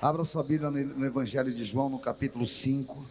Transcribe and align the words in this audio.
Abra 0.00 0.22
sua 0.22 0.44
Bíblia 0.44 0.70
no 0.70 1.04
Evangelho 1.04 1.52
de 1.52 1.64
João, 1.64 1.88
no 1.88 1.98
capítulo 1.98 2.46
5. 2.46 3.04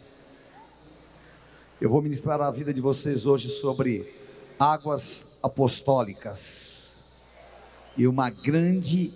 Eu 1.82 1.90
vou 1.90 2.02
ministrar 2.02 2.40
a 2.40 2.50
vida 2.50 2.74
de 2.74 2.80
vocês 2.80 3.26
hoje 3.26 3.50
sobre 3.50 4.10
águas 4.58 5.42
apostólicas 5.44 7.04
e 7.98 8.08
uma 8.08 8.30
grande 8.30 9.14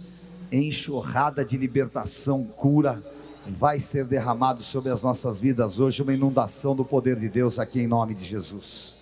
enxurrada 0.51 1.45
de 1.45 1.55
libertação, 1.55 2.43
cura 2.43 3.01
vai 3.47 3.79
ser 3.79 4.03
derramado 4.03 4.61
sobre 4.61 4.91
as 4.91 5.01
nossas 5.01 5.39
vidas 5.39 5.79
hoje, 5.79 6.01
uma 6.01 6.13
inundação 6.13 6.75
do 6.75 6.83
poder 6.83 7.17
de 7.17 7.29
Deus 7.29 7.57
aqui 7.57 7.79
em 7.79 7.87
nome 7.87 8.13
de 8.13 8.25
Jesus. 8.25 8.95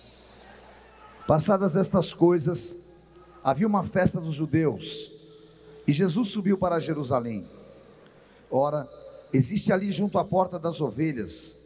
Passadas 1.26 1.74
estas 1.74 2.14
coisas, 2.14 2.76
havia 3.42 3.66
uma 3.66 3.82
festa 3.82 4.20
dos 4.20 4.36
judeus 4.36 5.10
e 5.88 5.92
Jesus 5.92 6.28
subiu 6.28 6.56
para 6.56 6.78
Jerusalém. 6.78 7.58
Ora, 8.50 8.88
existe 9.32 9.72
ali 9.72 9.92
junto 9.92 10.18
à 10.18 10.24
porta 10.24 10.58
das 10.58 10.80
ovelhas 10.80 11.60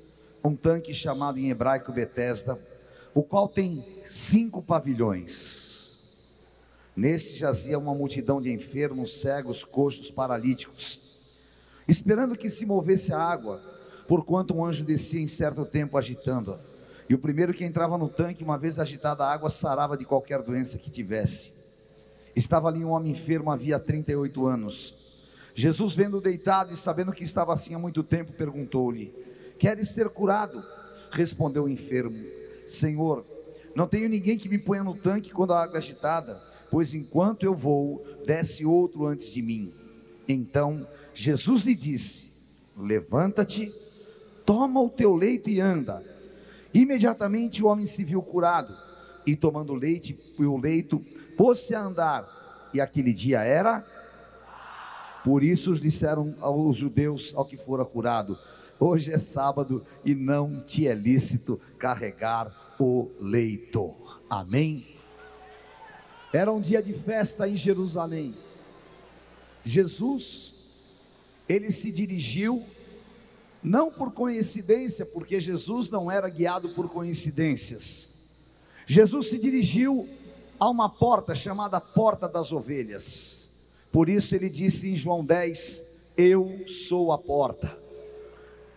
um 0.44 0.54
tanque 0.54 0.92
chamado 0.92 1.38
em 1.38 1.48
hebraico 1.48 1.90
Betesda, 1.90 2.58
o 3.14 3.22
qual 3.22 3.48
tem 3.48 3.82
cinco 4.04 4.62
pavilhões. 4.62 5.62
Neste 6.94 7.38
jazia 7.38 7.78
uma 7.78 7.94
multidão 7.94 8.42
de 8.42 8.52
enfermos, 8.52 9.20
cegos, 9.20 9.64
coxos, 9.64 10.10
paralíticos, 10.10 11.00
esperando 11.88 12.36
que 12.36 12.50
se 12.50 12.66
movesse 12.66 13.12
a 13.12 13.18
água, 13.18 13.60
porquanto 14.06 14.54
um 14.54 14.64
anjo 14.64 14.84
descia 14.84 15.20
em 15.20 15.26
certo 15.26 15.64
tempo 15.64 15.96
agitando-a. 15.96 16.58
E 17.08 17.14
o 17.14 17.18
primeiro 17.18 17.54
que 17.54 17.64
entrava 17.64 17.96
no 17.96 18.08
tanque, 18.08 18.44
uma 18.44 18.58
vez 18.58 18.78
agitada 18.78 19.24
a 19.24 19.32
água, 19.32 19.48
sarava 19.48 19.96
de 19.96 20.04
qualquer 20.04 20.42
doença 20.42 20.78
que 20.78 20.90
tivesse. 20.90 21.52
Estava 22.36 22.68
ali 22.68 22.84
um 22.84 22.90
homem 22.90 23.12
enfermo 23.12 23.50
havia 23.50 23.78
38 23.78 24.46
anos. 24.46 25.03
Jesus, 25.54 25.94
vendo 25.94 26.20
deitado 26.20 26.72
e 26.72 26.76
sabendo 26.76 27.12
que 27.12 27.22
estava 27.22 27.54
assim 27.54 27.74
há 27.74 27.78
muito 27.78 28.02
tempo, 28.02 28.32
perguntou-lhe: 28.32 29.14
Queres 29.58 29.90
ser 29.90 30.08
curado? 30.08 30.62
Respondeu 31.12 31.64
o 31.64 31.68
enfermo: 31.68 32.18
Senhor, 32.66 33.24
não 33.74 33.86
tenho 33.86 34.08
ninguém 34.08 34.36
que 34.36 34.48
me 34.48 34.58
ponha 34.58 34.82
no 34.82 34.96
tanque 34.96 35.30
quando 35.30 35.52
a 35.52 35.62
água 35.62 35.76
é 35.76 35.78
agitada, 35.78 36.40
pois 36.70 36.92
enquanto 36.92 37.44
eu 37.44 37.54
vou, 37.54 38.04
desce 38.26 38.66
outro 38.66 39.06
antes 39.06 39.32
de 39.32 39.40
mim. 39.40 39.72
Então 40.28 40.86
Jesus 41.14 41.62
lhe 41.62 41.74
disse: 41.74 42.32
Levanta-te, 42.76 43.70
toma 44.44 44.80
o 44.80 44.90
teu 44.90 45.14
leito 45.14 45.48
e 45.48 45.60
anda. 45.60 46.02
Imediatamente 46.72 47.62
o 47.62 47.66
homem 47.66 47.86
se 47.86 48.02
viu 48.02 48.20
curado, 48.20 48.76
e 49.24 49.36
tomando 49.36 49.72
leite 49.74 50.16
o 50.36 50.58
leito, 50.58 51.00
pôs-se 51.36 51.76
a 51.76 51.80
andar. 51.80 52.26
E 52.74 52.80
aquele 52.80 53.12
dia 53.12 53.40
era 53.42 53.84
por 55.24 55.42
isso 55.42 55.72
os 55.72 55.80
disseram 55.80 56.34
aos 56.38 56.76
judeus 56.76 57.32
ao 57.34 57.46
que 57.46 57.56
fora 57.56 57.84
curado: 57.84 58.38
Hoje 58.78 59.10
é 59.10 59.16
sábado 59.16 59.84
e 60.04 60.14
não 60.14 60.60
te 60.60 60.86
é 60.86 60.94
lícito 60.94 61.58
carregar 61.78 62.76
o 62.78 63.10
leito. 63.18 63.94
Amém. 64.28 64.86
Era 66.30 66.52
um 66.52 66.60
dia 66.60 66.82
de 66.82 66.92
festa 66.92 67.48
em 67.48 67.56
Jerusalém. 67.56 68.34
Jesus, 69.64 71.00
ele 71.48 71.70
se 71.70 71.90
dirigiu, 71.90 72.62
não 73.62 73.90
por 73.90 74.12
coincidência, 74.12 75.06
porque 75.06 75.40
Jesus 75.40 75.88
não 75.88 76.10
era 76.10 76.28
guiado 76.28 76.68
por 76.70 76.88
coincidências. 76.88 78.12
Jesus 78.86 79.28
se 79.28 79.38
dirigiu 79.38 80.06
a 80.60 80.68
uma 80.68 80.88
porta 80.88 81.34
chamada 81.34 81.80
Porta 81.80 82.28
das 82.28 82.52
Ovelhas. 82.52 83.43
Por 83.94 84.08
isso 84.08 84.34
ele 84.34 84.50
disse 84.50 84.88
em 84.88 84.96
João 84.96 85.24
10: 85.24 85.82
Eu 86.16 86.64
sou 86.66 87.12
a 87.12 87.16
porta. 87.16 87.78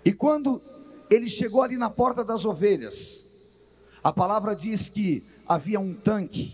E 0.06 0.14
quando 0.14 0.62
ele 1.10 1.28
chegou 1.28 1.64
ali 1.64 1.76
na 1.76 1.90
porta 1.90 2.24
das 2.24 2.46
ovelhas, 2.46 3.66
a 4.04 4.14
palavra 4.14 4.56
diz 4.56 4.90
que 4.90 5.24
havia 5.48 5.80
um 5.80 5.92
tanque, 5.96 6.54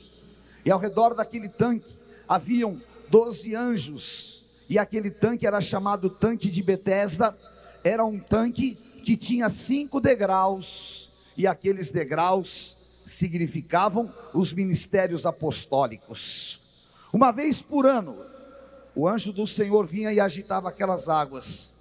e 0.64 0.72
ao 0.72 0.80
redor 0.80 1.14
daquele 1.14 1.50
tanque 1.50 1.94
haviam 2.26 2.82
doze 3.10 3.54
anjos, 3.54 4.64
e 4.70 4.80
aquele 4.80 5.12
tanque 5.12 5.46
era 5.46 5.60
chamado 5.60 6.10
tanque 6.10 6.50
de 6.50 6.64
Betesda, 6.64 7.38
era 7.84 8.06
um 8.06 8.18
tanque 8.18 8.76
que 9.04 9.18
tinha 9.18 9.50
cinco 9.50 10.00
degraus, 10.00 11.10
e 11.36 11.46
aqueles 11.46 11.92
degraus 11.92 12.78
significavam 13.06 14.10
os 14.34 14.54
ministérios 14.54 15.26
apostólicos. 15.26 16.62
Uma 17.12 17.30
vez 17.30 17.62
por 17.62 17.86
ano, 17.86 18.32
o 18.96 19.08
anjo 19.08 19.32
do 19.32 19.48
Senhor 19.48 19.86
vinha 19.86 20.12
e 20.14 20.20
agitava 20.20 20.70
aquelas 20.70 21.10
águas. 21.10 21.72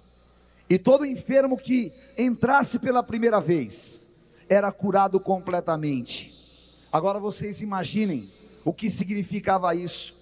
E 0.69 0.77
todo 0.77 1.05
enfermo 1.05 1.57
que 1.57 1.91
entrasse 2.17 2.79
pela 2.79 3.03
primeira 3.03 3.39
vez 3.39 4.23
era 4.49 4.71
curado 4.71 5.19
completamente. 5.19 6.31
Agora 6.91 7.19
vocês 7.19 7.61
imaginem 7.61 8.29
o 8.65 8.73
que 8.73 8.89
significava 8.89 9.75
isso: 9.75 10.13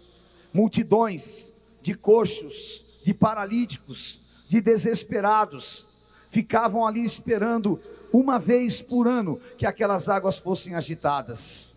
multidões 0.53 1.51
de 1.81 1.93
coxos, 1.93 2.99
de 3.03 3.13
paralíticos, 3.13 4.19
de 4.47 4.59
desesperados, 4.59 5.85
ficavam 6.29 6.85
ali 6.85 7.03
esperando 7.03 7.79
uma 8.11 8.37
vez 8.37 8.81
por 8.81 9.07
ano 9.07 9.39
que 9.57 9.65
aquelas 9.65 10.09
águas 10.09 10.37
fossem 10.37 10.75
agitadas. 10.75 11.71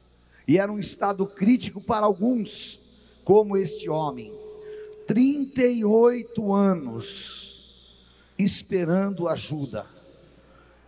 E 0.46 0.58
era 0.58 0.70
um 0.70 0.78
estado 0.78 1.26
crítico 1.26 1.80
para 1.80 2.04
alguns, 2.04 2.78
como 3.24 3.56
este 3.56 3.88
homem. 3.88 4.43
38 5.06 6.52
anos 6.52 7.44
esperando 8.38 9.28
ajuda. 9.28 9.86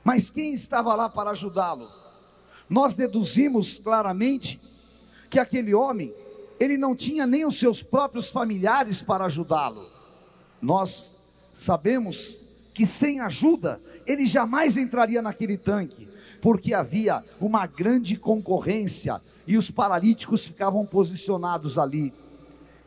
Mas 0.02 0.30
quem 0.30 0.52
estava 0.52 0.94
lá 0.94 1.08
para 1.08 1.30
ajudá-lo? 1.30 1.88
Nós 2.68 2.94
deduzimos 2.94 3.78
claramente 3.78 4.58
que 5.28 5.38
aquele 5.38 5.74
homem, 5.74 6.14
ele 6.58 6.76
não 6.76 6.94
tinha 6.94 7.26
nem 7.26 7.44
os 7.44 7.58
seus 7.58 7.82
próprios 7.82 8.30
familiares 8.30 9.02
para 9.02 9.26
ajudá-lo. 9.26 9.84
Nós 10.60 11.50
sabemos 11.52 12.38
que 12.74 12.86
sem 12.86 13.20
ajuda 13.20 13.80
ele 14.06 14.26
jamais 14.26 14.76
entraria 14.76 15.20
naquele 15.20 15.56
tanque, 15.56 16.08
porque 16.40 16.72
havia 16.72 17.22
uma 17.40 17.66
grande 17.66 18.16
concorrência 18.16 19.20
e 19.46 19.56
os 19.56 19.70
paralíticos 19.70 20.44
ficavam 20.44 20.84
posicionados 20.86 21.78
ali. 21.78 22.12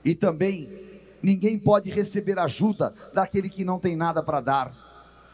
E 0.04 0.16
também 0.16 0.89
Ninguém 1.22 1.60
pode 1.60 1.90
receber 1.90 2.40
ajuda 2.40 2.94
daquele 3.14 3.50
que 3.50 3.66
não 3.66 3.80
tem 3.80 3.96
nada 3.96 4.24
para 4.24 4.40
dar. 4.40 4.74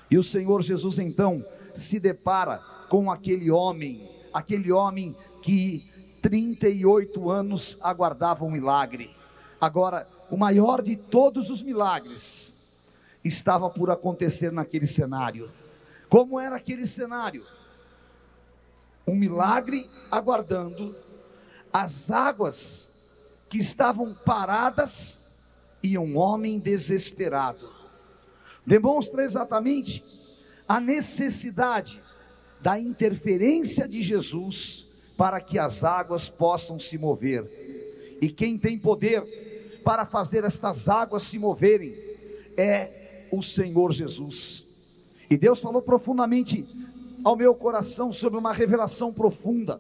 E 0.10 0.18
o 0.18 0.24
Senhor 0.24 0.62
Jesus 0.62 1.00
então 1.00 1.44
se 1.74 2.00
depara 2.00 2.60
com 2.90 3.12
aquele 3.12 3.52
homem, 3.52 4.10
aquele 4.34 4.72
homem 4.72 5.16
que 5.42 5.84
38 6.22 7.30
anos 7.30 7.78
aguardava 7.82 8.46
um 8.46 8.52
milagre. 8.52 9.16
Agora, 9.60 10.08
o 10.30 10.38
maior 10.38 10.82
de 10.82 10.96
todos 10.96 11.50
os 11.50 11.62
milagres 11.62 12.54
estava 13.24 13.70
por 13.70 13.92
acontecer 13.92 14.52
naquele 14.52 14.88
cenário. 14.88 15.52
Como 16.10 16.40
era 16.40 16.56
aquele 16.56 16.88
cenário? 16.88 17.46
Um 19.08 19.16
milagre 19.16 19.90
aguardando, 20.12 20.96
as 21.72 22.10
águas 22.10 23.36
que 23.50 23.60
estavam 23.60 24.14
paradas 24.14 25.25
e 25.86 26.00
um 26.00 26.18
homem 26.18 26.58
desesperado. 26.58 27.70
Demonstra 28.66 29.24
exatamente 29.24 30.04
a 30.68 30.80
necessidade 30.80 32.02
da 32.60 32.80
interferência 32.80 33.88
de 33.88 34.02
Jesus 34.02 35.14
para 35.16 35.40
que 35.40 35.60
as 35.60 35.84
águas 35.84 36.28
possam 36.28 36.80
se 36.80 36.98
mover. 36.98 38.18
E 38.20 38.30
quem 38.30 38.58
tem 38.58 38.80
poder 38.80 39.24
para 39.84 40.08
fazer 40.08 40.44
estas 40.44 40.90
águas 40.90 41.22
se 41.22 41.38
moverem 41.38 41.94
é 42.58 43.28
o 43.32 43.44
Senhor 43.44 43.92
Jesus. 43.92 44.64
E 45.30 45.38
Deus 45.38 45.60
falou 45.60 45.84
profundamente 45.84 46.66
ao 47.24 47.36
meu 47.36 47.54
coração 47.54 48.12
sobre 48.12 48.40
uma 48.40 48.54
revelação 48.54 49.14
profunda, 49.14 49.80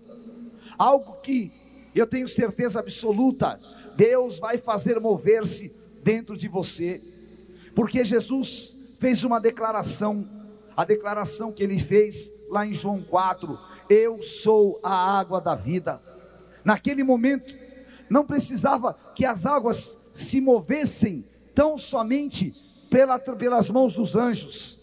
algo 0.77 1.18
que 1.21 1.51
eu 1.95 2.06
tenho 2.06 2.27
certeza 2.27 2.79
absoluta, 2.79 3.59
Deus 3.95 4.38
vai 4.38 4.59
fazer 4.59 5.00
mover-se 5.00 5.84
dentro 6.05 6.37
de 6.37 6.47
você, 6.47 7.01
porque 7.73 8.05
Jesus 8.05 8.95
fez 8.99 9.23
uma 9.23 9.41
declaração, 9.41 10.23
a 10.77 10.85
declaração 10.85 11.51
que 11.51 11.63
ele 11.63 11.79
fez 11.79 12.31
lá 12.51 12.63
em 12.63 12.75
João 12.75 13.01
4: 13.01 13.57
Eu 13.89 14.21
sou 14.21 14.79
a 14.83 15.19
água 15.19 15.41
da 15.41 15.55
vida. 15.55 15.99
Naquele 16.63 17.03
momento, 17.03 17.51
não 18.07 18.23
precisava 18.23 18.95
que 19.15 19.25
as 19.25 19.47
águas 19.47 20.11
se 20.13 20.39
movessem 20.39 21.25
tão 21.55 21.75
somente 21.75 22.53
pela, 22.87 23.17
pelas 23.17 23.67
mãos 23.71 23.95
dos 23.95 24.15
anjos, 24.15 24.77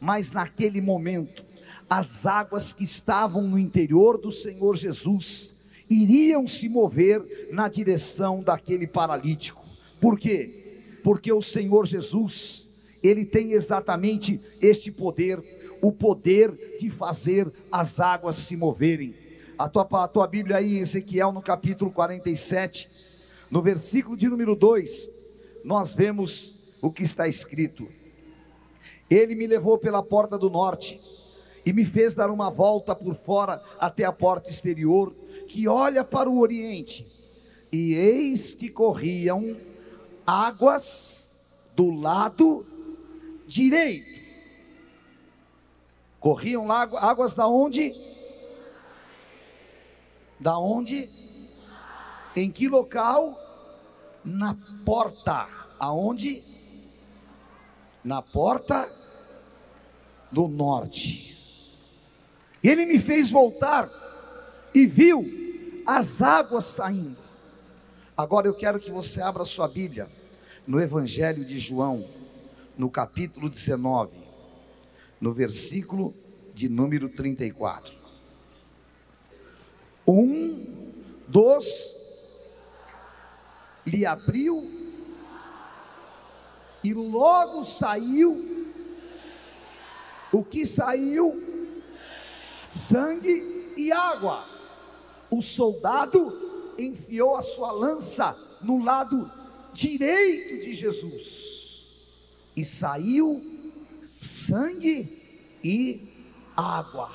mas 0.00 0.30
naquele 0.30 0.80
momento, 0.80 1.44
as 1.90 2.24
águas 2.24 2.72
que 2.72 2.84
estavam 2.84 3.42
no 3.42 3.58
interior 3.58 4.16
do 4.16 4.30
Senhor 4.30 4.76
Jesus 4.76 5.54
iriam 5.90 6.46
se 6.46 6.68
mover 6.68 7.48
na 7.50 7.68
direção 7.68 8.44
daquele 8.44 8.86
paralítico. 8.86 9.61
Por 10.02 10.18
quê? 10.18 10.98
Porque 11.04 11.32
o 11.32 11.40
Senhor 11.40 11.86
Jesus 11.86 12.98
ele 13.04 13.24
tem 13.24 13.52
exatamente 13.52 14.40
este 14.60 14.90
poder, 14.90 15.40
o 15.80 15.92
poder 15.92 16.52
de 16.76 16.90
fazer 16.90 17.50
as 17.70 18.00
águas 18.00 18.34
se 18.34 18.56
moverem. 18.56 19.14
A 19.56 19.68
tua, 19.68 19.86
a 20.02 20.08
tua 20.08 20.26
Bíblia 20.26 20.56
aí, 20.56 20.78
Ezequiel, 20.78 21.30
no 21.30 21.40
capítulo 21.40 21.92
47, 21.92 22.90
no 23.48 23.62
versículo 23.62 24.16
de 24.16 24.28
número 24.28 24.56
2, 24.56 25.08
nós 25.64 25.94
vemos 25.94 26.74
o 26.82 26.90
que 26.90 27.04
está 27.04 27.28
escrito: 27.28 27.86
Ele 29.08 29.36
me 29.36 29.46
levou 29.46 29.78
pela 29.78 30.02
porta 30.02 30.36
do 30.36 30.50
norte 30.50 30.98
e 31.64 31.72
me 31.72 31.84
fez 31.84 32.12
dar 32.12 32.28
uma 32.28 32.50
volta 32.50 32.92
por 32.92 33.14
fora 33.14 33.62
até 33.78 34.04
a 34.04 34.10
porta 34.10 34.50
exterior, 34.50 35.14
que 35.46 35.68
olha 35.68 36.02
para 36.02 36.28
o 36.28 36.40
oriente, 36.40 37.06
e 37.70 37.94
eis 37.94 38.52
que 38.52 38.68
corriam 38.68 39.56
águas 40.26 41.70
do 41.74 41.90
lado 41.90 42.66
direito. 43.46 44.20
Corriam 46.20 46.66
lá, 46.66 46.82
águas 46.82 47.34
da 47.34 47.46
onde? 47.48 47.92
Da 50.38 50.58
onde? 50.58 51.08
Em 52.34 52.50
que 52.50 52.68
local? 52.68 53.38
Na 54.24 54.56
porta. 54.84 55.48
Aonde? 55.78 56.42
Na 58.04 58.22
porta 58.22 58.88
do 60.30 60.48
norte. 60.48 61.76
Ele 62.62 62.86
me 62.86 62.98
fez 62.98 63.30
voltar 63.30 63.88
e 64.74 64.86
viu 64.86 65.24
as 65.86 66.22
águas 66.22 66.64
saindo. 66.64 67.21
Agora 68.16 68.46
eu 68.46 68.54
quero 68.54 68.78
que 68.78 68.90
você 68.90 69.20
abra 69.20 69.44
sua 69.44 69.66
Bíblia 69.68 70.08
no 70.66 70.80
Evangelho 70.80 71.44
de 71.44 71.58
João, 71.58 72.06
no 72.76 72.90
capítulo 72.90 73.48
19, 73.48 74.16
no 75.20 75.32
versículo 75.32 76.12
de 76.54 76.68
número 76.68 77.08
34. 77.08 77.94
Um 80.06 80.92
dos 81.28 81.66
lhe 83.86 84.04
abriu 84.04 84.62
e 86.84 86.92
logo 86.92 87.64
saiu. 87.64 88.36
O 90.32 90.44
que 90.44 90.66
saiu? 90.66 91.52
sangue 92.72 93.74
e 93.76 93.92
água. 93.92 94.44
O 95.30 95.42
soldado 95.42 96.51
enfiou 96.78 97.36
a 97.36 97.42
sua 97.42 97.72
lança 97.72 98.36
no 98.62 98.82
lado 98.82 99.30
direito 99.72 100.64
de 100.64 100.72
Jesus 100.72 101.52
e 102.56 102.64
saiu 102.64 103.40
sangue 104.02 105.58
e 105.64 106.08
água. 106.56 107.10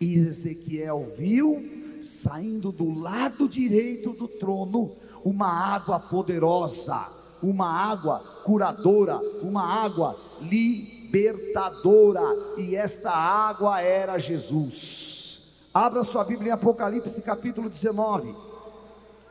E 0.00 0.14
Ezequiel 0.14 1.14
viu 1.16 1.98
saindo 2.02 2.70
do 2.70 2.98
lado 3.00 3.48
direito 3.48 4.12
do 4.12 4.28
trono 4.28 4.90
uma 5.24 5.48
água 5.48 5.98
poderosa, 5.98 7.08
uma 7.42 7.68
água 7.68 8.20
curadora, 8.44 9.18
uma 9.42 9.62
água 9.62 10.16
li 10.42 10.96
libertadora, 11.06 12.20
e 12.58 12.74
esta 12.74 13.10
água 13.10 13.80
era 13.80 14.18
Jesus. 14.18 15.70
Abra 15.72 16.04
sua 16.04 16.24
Bíblia 16.24 16.50
em 16.50 16.52
Apocalipse 16.52 17.20
capítulo 17.22 17.70
19, 17.70 18.34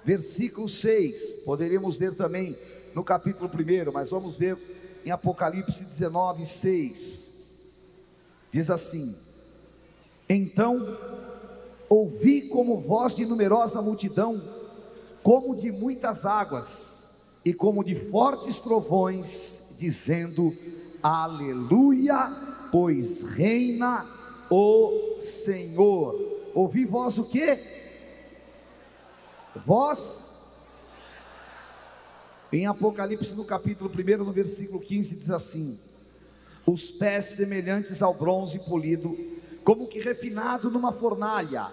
versículo 0.06 0.70
6. 0.70 1.44
Poderíamos 1.46 1.98
ler 1.98 2.16
também 2.16 2.56
no 2.94 3.04
capítulo 3.04 3.50
1, 3.50 3.92
mas 3.92 4.10
vamos 4.10 4.38
ver 4.38 4.58
em 5.04 5.12
Apocalipse 5.12 5.84
19, 5.84 6.46
6. 6.46 7.36
Diz 8.52 8.70
assim: 8.70 9.14
Então 10.30 10.98
ouvi 11.90 12.48
como 12.50 12.80
voz 12.80 13.16
de 13.16 13.26
numerosa 13.26 13.82
multidão, 13.82 14.40
como 15.24 15.56
de 15.56 15.72
muitas 15.72 16.26
águas, 16.26 17.40
e 17.44 17.54
como 17.54 17.84
de 17.84 17.96
fortes 17.96 18.60
trovões, 18.60 19.76
dizendo: 19.78 20.56
Aleluia, 21.02 22.32
pois 22.72 23.24
reina 23.24 24.06
o 24.50 25.20
Senhor. 25.20 26.16
Ouvi 26.54 26.86
vós 26.86 27.18
o 27.18 27.24
que? 27.26 27.85
Vós, 29.56 30.68
em 32.52 32.66
Apocalipse 32.66 33.36
no 33.36 33.46
capítulo 33.46 33.90
1, 33.90 34.24
no 34.24 34.34
versículo 34.34 34.82
15, 34.82 35.16
diz 35.16 35.30
assim: 35.30 35.80
Os 36.66 36.92
pés 36.92 37.26
semelhantes 37.26 38.02
ao 38.02 38.14
bronze 38.14 38.60
polido, 38.68 39.16
como 39.64 39.88
que 39.88 40.00
refinado 40.00 40.70
numa 40.70 40.92
fornalha, 40.92 41.72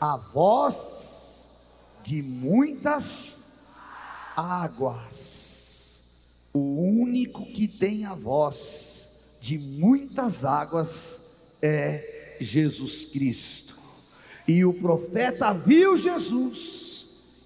a 0.00 0.16
voz 0.16 1.48
de 2.04 2.22
muitas 2.22 3.64
águas 4.36 5.44
o 6.54 7.00
único 7.00 7.44
que 7.46 7.66
tem 7.66 8.04
a 8.04 8.14
voz 8.14 9.38
de 9.40 9.58
muitas 9.58 10.44
águas 10.44 11.56
é 11.60 12.36
Jesus 12.40 13.06
Cristo. 13.06 13.74
E 14.46 14.64
o 14.64 14.72
profeta 14.72 15.52
viu 15.52 15.96
Jesus, 15.96 16.93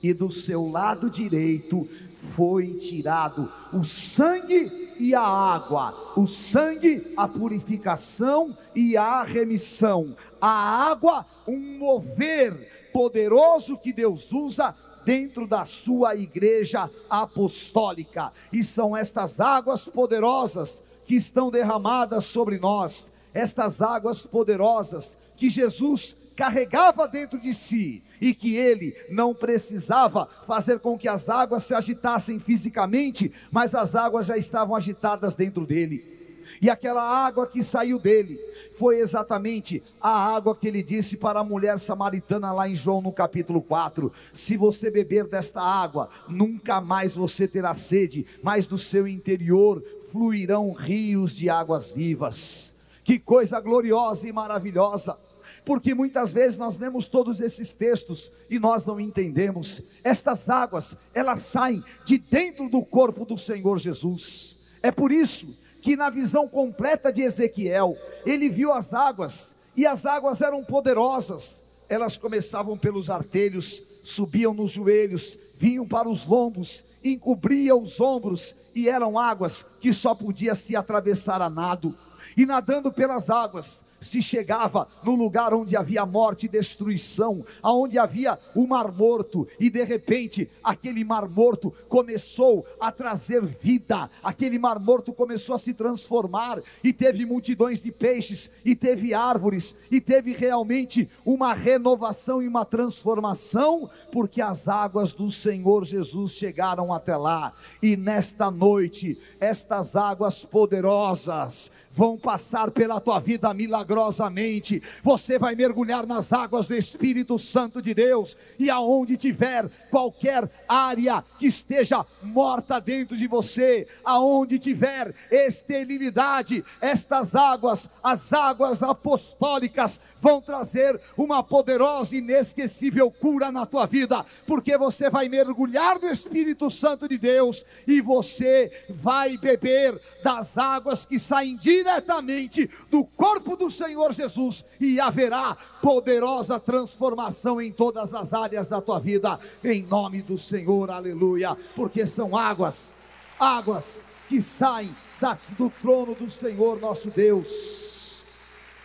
e 0.03 0.13
do 0.13 0.31
seu 0.31 0.69
lado 0.69 1.11
direito 1.11 1.89
foi 2.15 2.75
tirado 2.75 3.51
o 3.73 3.85
sangue 3.85 4.89
e 4.99 5.15
a 5.15 5.23
água, 5.23 5.95
o 6.17 6.27
sangue, 6.27 7.15
a 7.17 7.29
purificação 7.29 8.57
e 8.75 8.97
a 8.97 9.23
remissão, 9.23 10.17
a 10.41 10.91
água, 10.91 11.25
um 11.47 11.79
mover 11.79 12.91
poderoso 12.93 13.77
que 13.77 13.93
Deus 13.93 14.33
usa 14.33 14.75
dentro 15.05 15.47
da 15.47 15.65
sua 15.65 16.17
igreja 16.17 16.91
apostólica, 17.09 18.33
e 18.53 18.63
são 18.63 18.95
estas 18.95 19.41
águas 19.41 19.87
poderosas 19.87 20.83
que 21.07 21.15
estão 21.15 21.51
derramadas 21.51 22.27
sobre 22.27 22.59
nós, 22.59 23.11
estas 23.33 23.81
águas 23.81 24.27
poderosas 24.27 25.17
que 25.37 25.49
Jesus 25.49 26.15
carregava 26.37 27.07
dentro 27.07 27.39
de 27.39 27.55
si 27.55 28.03
e 28.21 28.35
que 28.35 28.57
ele 28.57 28.97
não 29.11 29.35
precisava 29.35 30.27
fazer 30.47 30.79
com 30.81 30.99
que 30.99 31.09
as 31.09 31.29
águas 31.29 31.65
se 31.65 31.75
agitassem 31.75 32.39
fisicamente, 32.39 33.33
mas 33.51 33.75
as 33.75 33.95
águas 33.95 34.27
já 34.27 34.37
estavam 34.37 34.75
agitadas 34.75 35.35
dentro 35.35 35.67
dele. 35.67 36.19
E 36.61 36.71
aquela 36.71 37.03
água 37.03 37.47
que 37.47 37.63
saiu 37.63 37.99
dele 37.99 38.41
foi 38.73 38.99
exatamente 38.99 39.83
a 40.01 40.35
água 40.35 40.57
que 40.57 40.67
ele 40.67 40.83
disse 40.83 41.17
para 41.17 41.41
a 41.41 41.45
mulher 41.45 41.79
samaritana 41.79 42.53
lá 42.53 42.69
em 42.69 42.75
João 42.75 43.03
no 43.03 43.13
capítulo 43.13 43.61
4: 43.61 44.11
Se 44.33 44.57
você 44.57 44.91
beber 44.91 45.27
desta 45.27 45.61
água, 45.61 46.09
nunca 46.29 46.81
mais 46.81 47.15
você 47.15 47.47
terá 47.47 47.75
sede, 47.75 48.27
mas 48.43 48.67
do 48.67 48.79
seu 48.79 49.07
interior 49.07 49.83
fluirão 50.11 50.73
rios 50.73 51.37
de 51.37 51.51
águas 51.51 51.91
vivas. 51.91 52.75
Que 53.05 53.19
coisa 53.19 53.61
gloriosa 53.61 54.29
e 54.29 54.33
maravilhosa! 54.33 55.28
Porque 55.69 55.95
muitas 55.95 56.33
vezes 56.33 56.57
nós 56.57 56.79
lemos 56.79 57.09
todos 57.09 57.43
esses 57.43 57.75
textos 57.75 58.33
e 58.49 58.59
nós 58.59 58.87
não 58.87 58.99
entendemos. 58.99 60.01
Estas 60.03 60.49
águas, 60.49 60.97
elas 61.13 61.43
saem 61.43 61.85
de 62.07 62.17
dentro 62.17 62.71
do 62.71 62.83
corpo 62.83 63.27
do 63.27 63.37
Senhor 63.37 63.79
Jesus. 63.79 64.79
É 64.83 64.91
por 64.91 65.13
isso 65.13 65.55
que 65.83 65.95
na 65.95 66.09
visão 66.09 66.49
completa 66.49 67.13
de 67.13 67.21
Ezequiel, 67.21 67.99
ele 68.25 68.49
viu 68.49 68.73
as 68.73 68.95
águas, 68.95 69.57
e 69.77 69.87
as 69.87 70.07
águas 70.07 70.41
eram 70.41 70.65
poderosas, 70.65 71.63
elas 71.87 72.17
começavam 72.17 72.79
pelos 72.79 73.11
artelhos, 73.11 74.01
subiam 74.05 74.55
nos 74.55 74.71
joelhos, 74.71 75.37
vinham 75.59 75.87
para 75.87 76.09
os 76.09 76.25
lombos, 76.25 76.83
encobriam 77.05 77.83
os 77.83 78.01
ombros, 78.01 78.57
e 78.75 78.89
eram 78.89 79.19
águas 79.19 79.63
que 79.83 79.93
só 79.93 80.15
podia 80.15 80.55
se 80.55 80.75
atravessar 80.75 81.43
a 81.43 81.51
nado 81.51 81.95
e 82.37 82.45
nadando 82.45 82.93
pelas 82.93 83.31
águas, 83.31 83.85
se 84.01 84.23
chegava 84.23 84.87
no 85.03 85.15
lugar 85.15 85.53
onde 85.55 85.77
havia 85.77 86.05
morte 86.07 86.47
e 86.47 86.49
destruição, 86.49 87.45
aonde 87.63 87.99
havia 87.99 88.39
o 88.55 88.67
mar 88.67 88.93
morto, 88.93 89.47
e 89.59 89.71
de 89.71 89.83
repente 89.85 90.49
aquele 90.63 91.05
mar 91.05 91.29
morto 91.29 91.73
começou 91.89 92.67
a 92.81 92.93
trazer 92.93 93.43
vida, 93.43 94.09
aquele 94.23 94.59
mar 94.59 94.79
morto 94.79 95.13
começou 95.13 95.55
a 95.55 95.59
se 95.59 95.75
transformar, 95.75 96.61
e 96.83 96.93
teve 96.93 97.25
multidões 97.25 97.83
de 97.83 97.91
peixes, 97.91 98.51
e 98.65 98.75
teve 98.75 99.15
árvores, 99.15 99.75
e 99.91 100.01
teve 100.01 100.33
realmente 100.33 101.09
uma 101.25 101.53
renovação 101.53 102.43
e 102.43 102.49
uma 102.49 102.65
transformação, 102.65 103.89
porque 104.13 104.41
as 104.41 104.69
águas 104.69 105.13
do 105.13 105.31
Senhor 105.31 105.85
Jesus 105.85 106.33
chegaram 106.33 106.93
até 106.93 107.17
lá, 107.17 107.53
e 107.83 107.97
nesta 107.97 108.51
noite, 108.51 109.19
estas 109.41 109.97
águas 109.97 110.45
poderosas 110.45 111.71
vão 111.93 112.18
passar 112.19 112.71
pela 112.71 113.01
tua 113.01 113.19
vida 113.19 113.53
milagrosamente. 113.55 114.83
Você 115.03 115.39
vai 115.39 115.55
mergulhar 115.55 116.07
nas 116.07 116.33
águas 116.33 116.67
do 116.67 116.75
Espírito 116.75 117.39
Santo 117.39 117.81
de 117.81 117.95
Deus, 117.95 118.37
e 118.59 118.69
aonde 118.69 119.17
tiver 119.17 119.69
qualquer 119.91 120.49
área 120.69 121.25
que 121.39 121.47
esteja 121.47 122.05
morta 122.23 122.81
dentro 122.81 123.17
de 123.17 123.27
você, 123.27 123.87
aonde 124.05 124.59
tiver 124.59 125.15
esterilidade, 125.31 126.65
estas 126.81 127.35
águas, 127.35 127.89
as 128.03 128.33
águas 128.33 128.83
apostólicas, 128.83 130.01
vão 130.21 130.41
trazer 130.41 131.01
uma 131.17 131.43
poderosa 131.43 132.15
e 132.15 132.19
inesquecível 132.19 133.11
cura 133.11 133.51
na 133.53 133.65
tua 133.65 133.87
vida, 133.87 134.25
porque 134.47 134.77
você 134.77 135.09
vai 135.09 135.29
mergulhar 135.29 135.99
no 136.01 136.09
Espírito 136.09 136.71
Santo 136.71 137.09
de 137.09 137.19
Deus 137.19 137.65
e 137.87 138.01
você 138.01 138.71
vai 138.89 139.37
beber 139.37 140.01
das 140.23 140.59
águas 140.59 141.05
que 141.05 141.19
saem 141.19 141.57
diretamente 141.99 142.71
do 142.91 143.05
corpo 143.05 143.57
do 143.57 143.71
Senhor 143.71 144.13
Jesus 144.13 144.65
e 144.81 145.01
haverá 145.01 145.57
poderosa 145.83 146.59
transformação 146.59 147.61
em 147.61 147.73
todas 147.73 148.15
as 148.15 148.33
áreas 148.33 148.69
da 148.69 148.81
tua 148.81 148.99
vida, 148.99 149.39
em 149.63 149.83
nome 149.83 150.23
do 150.23 150.39
Senhor, 150.39 150.91
aleluia, 150.91 151.57
porque 151.75 152.07
são 152.07 152.37
águas, 152.37 152.95
águas 153.39 154.05
que 154.29 154.41
saem 154.41 154.95
daqui 155.21 155.55
do 155.55 155.69
trono 155.69 156.15
do 156.15 156.31
Senhor 156.31 156.81
nosso 156.81 157.11
Deus, 157.11 158.23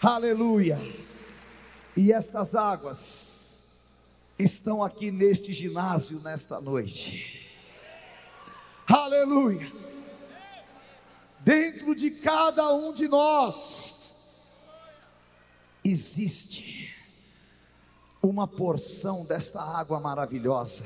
aleluia. 0.01 0.79
E 1.96 2.12
estas 2.12 2.55
águas 2.55 3.67
estão 4.39 4.84
aqui 4.84 5.12
neste 5.12 5.53
ginásio 5.53 6.20
nesta 6.22 6.60
noite. 6.60 7.41
Aleluia. 8.88 9.93
Dentro 11.44 11.94
de 11.94 12.10
cada 12.10 12.74
um 12.74 12.94
de 12.94 13.08
nós 13.08 14.42
existe 15.84 16.96
uma 18.22 18.48
porção 18.48 19.26
desta 19.26 19.62
água 19.62 20.00
maravilhosa. 20.00 20.86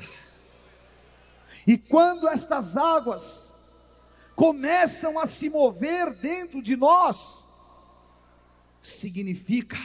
E 1.64 1.78
quando 1.78 2.26
estas 2.26 2.76
águas 2.76 3.94
começam 4.34 5.18
a 5.20 5.28
se 5.28 5.48
mover 5.48 6.12
dentro 6.14 6.60
de 6.60 6.74
nós, 6.74 7.44
significa 8.82 9.78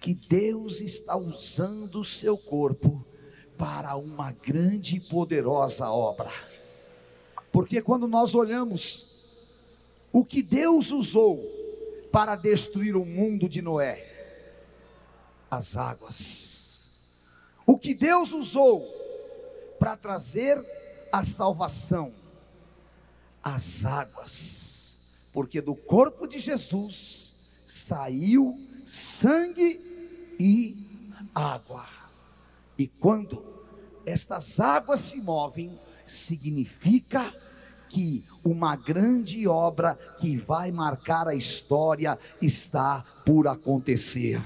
que 0.00 0.14
Deus 0.14 0.80
está 0.80 1.16
usando 1.16 2.00
o 2.00 2.04
seu 2.04 2.36
corpo 2.36 3.04
para 3.56 3.94
uma 3.94 4.32
grande 4.32 4.96
e 4.96 5.00
poderosa 5.00 5.88
obra. 5.88 6.32
Porque 7.52 7.80
quando 7.80 8.08
nós 8.08 8.34
olhamos 8.34 9.09
o 10.12 10.24
que 10.24 10.42
Deus 10.42 10.90
usou 10.90 11.38
para 12.10 12.34
destruir 12.34 12.96
o 12.96 13.04
mundo 13.04 13.48
de 13.48 13.62
Noé, 13.62 14.04
as 15.50 15.76
águas. 15.76 16.50
O 17.66 17.78
que 17.78 17.94
Deus 17.94 18.32
usou 18.32 18.82
para 19.78 19.96
trazer 19.96 20.60
a 21.12 21.22
salvação, 21.22 22.12
as 23.42 23.84
águas. 23.84 25.30
Porque 25.32 25.60
do 25.60 25.76
corpo 25.76 26.26
de 26.26 26.38
Jesus 26.38 27.64
saiu 27.68 28.58
sangue 28.84 29.80
e 30.38 30.76
água. 31.34 31.86
E 32.76 32.88
quando 32.88 33.42
estas 34.04 34.58
águas 34.58 35.00
se 35.00 35.18
movem, 35.18 35.78
significa 36.06 37.32
que 37.90 38.24
uma 38.44 38.76
grande 38.76 39.46
obra 39.46 39.98
que 40.18 40.36
vai 40.36 40.70
marcar 40.70 41.28
a 41.28 41.34
história 41.34 42.18
está 42.40 43.04
por 43.26 43.48
acontecer. 43.48 44.40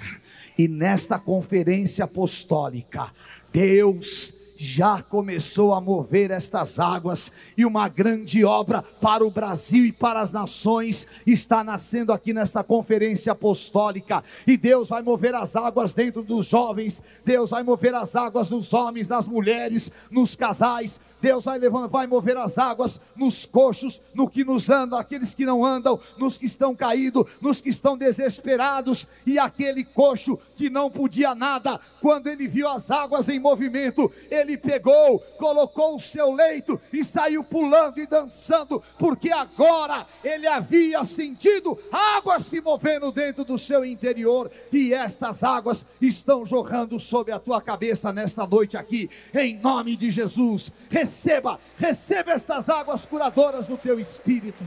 E 0.58 0.66
nesta 0.66 1.18
conferência 1.18 2.04
apostólica, 2.04 3.12
Deus 3.52 4.43
já 4.64 5.02
começou 5.02 5.74
a 5.74 5.80
mover 5.80 6.30
estas 6.30 6.78
águas, 6.78 7.30
e 7.56 7.66
uma 7.66 7.86
grande 7.88 8.44
obra 8.44 8.82
para 8.82 9.24
o 9.24 9.30
Brasil 9.30 9.84
e 9.84 9.92
para 9.92 10.20
as 10.20 10.32
nações 10.32 11.06
está 11.26 11.62
nascendo 11.62 12.12
aqui 12.12 12.32
nesta 12.32 12.64
conferência 12.64 13.32
apostólica. 13.32 14.24
E 14.46 14.56
Deus 14.56 14.88
vai 14.88 15.02
mover 15.02 15.34
as 15.34 15.54
águas 15.54 15.92
dentro 15.92 16.22
dos 16.22 16.46
jovens, 16.46 17.02
Deus 17.24 17.50
vai 17.50 17.62
mover 17.62 17.94
as 17.94 18.16
águas 18.16 18.48
nos 18.48 18.72
homens, 18.72 19.06
nas 19.06 19.28
mulheres, 19.28 19.92
nos 20.10 20.34
casais, 20.34 20.98
Deus 21.20 21.44
vai, 21.44 21.58
levar, 21.58 21.86
vai 21.86 22.06
mover 22.06 22.36
as 22.38 22.56
águas 22.56 23.00
nos 23.14 23.44
coxos, 23.44 24.00
no 24.14 24.28
que 24.28 24.44
nos 24.44 24.70
andam, 24.70 24.98
aqueles 24.98 25.34
que 25.34 25.44
não 25.44 25.64
andam, 25.64 26.00
nos 26.16 26.38
que 26.38 26.46
estão 26.46 26.74
caídos, 26.74 27.24
nos 27.40 27.60
que 27.60 27.68
estão 27.68 27.98
desesperados, 27.98 29.06
e 29.26 29.38
aquele 29.38 29.84
coxo 29.84 30.38
que 30.56 30.70
não 30.70 30.90
podia 30.90 31.34
nada, 31.34 31.78
quando 32.00 32.28
ele 32.28 32.48
viu 32.48 32.66
as 32.66 32.90
águas 32.90 33.28
em 33.28 33.38
movimento, 33.38 34.10
ele 34.30 34.53
ele 34.54 34.58
pegou, 34.58 35.18
colocou 35.36 35.96
o 35.96 36.00
seu 36.00 36.32
leito 36.32 36.80
e 36.92 37.04
saiu 37.04 37.42
pulando 37.42 37.98
e 37.98 38.06
dançando, 38.06 38.82
porque 38.98 39.30
agora 39.30 40.06
ele 40.22 40.46
havia 40.46 41.04
sentido 41.04 41.78
águas 41.92 42.46
se 42.46 42.60
movendo 42.60 43.10
dentro 43.10 43.44
do 43.44 43.58
seu 43.58 43.84
interior, 43.84 44.50
e 44.72 44.94
estas 44.94 45.42
águas 45.42 45.84
estão 46.00 46.46
jorrando 46.46 46.98
sobre 46.98 47.32
a 47.32 47.38
tua 47.38 47.60
cabeça 47.60 48.12
nesta 48.12 48.46
noite 48.46 48.76
aqui, 48.76 49.10
em 49.34 49.58
nome 49.58 49.96
de 49.96 50.10
Jesus. 50.10 50.72
Receba, 50.88 51.58
receba 51.76 52.32
estas 52.32 52.68
águas 52.68 53.04
curadoras 53.04 53.68
no 53.68 53.76
teu 53.76 53.98
espírito. 53.98 54.66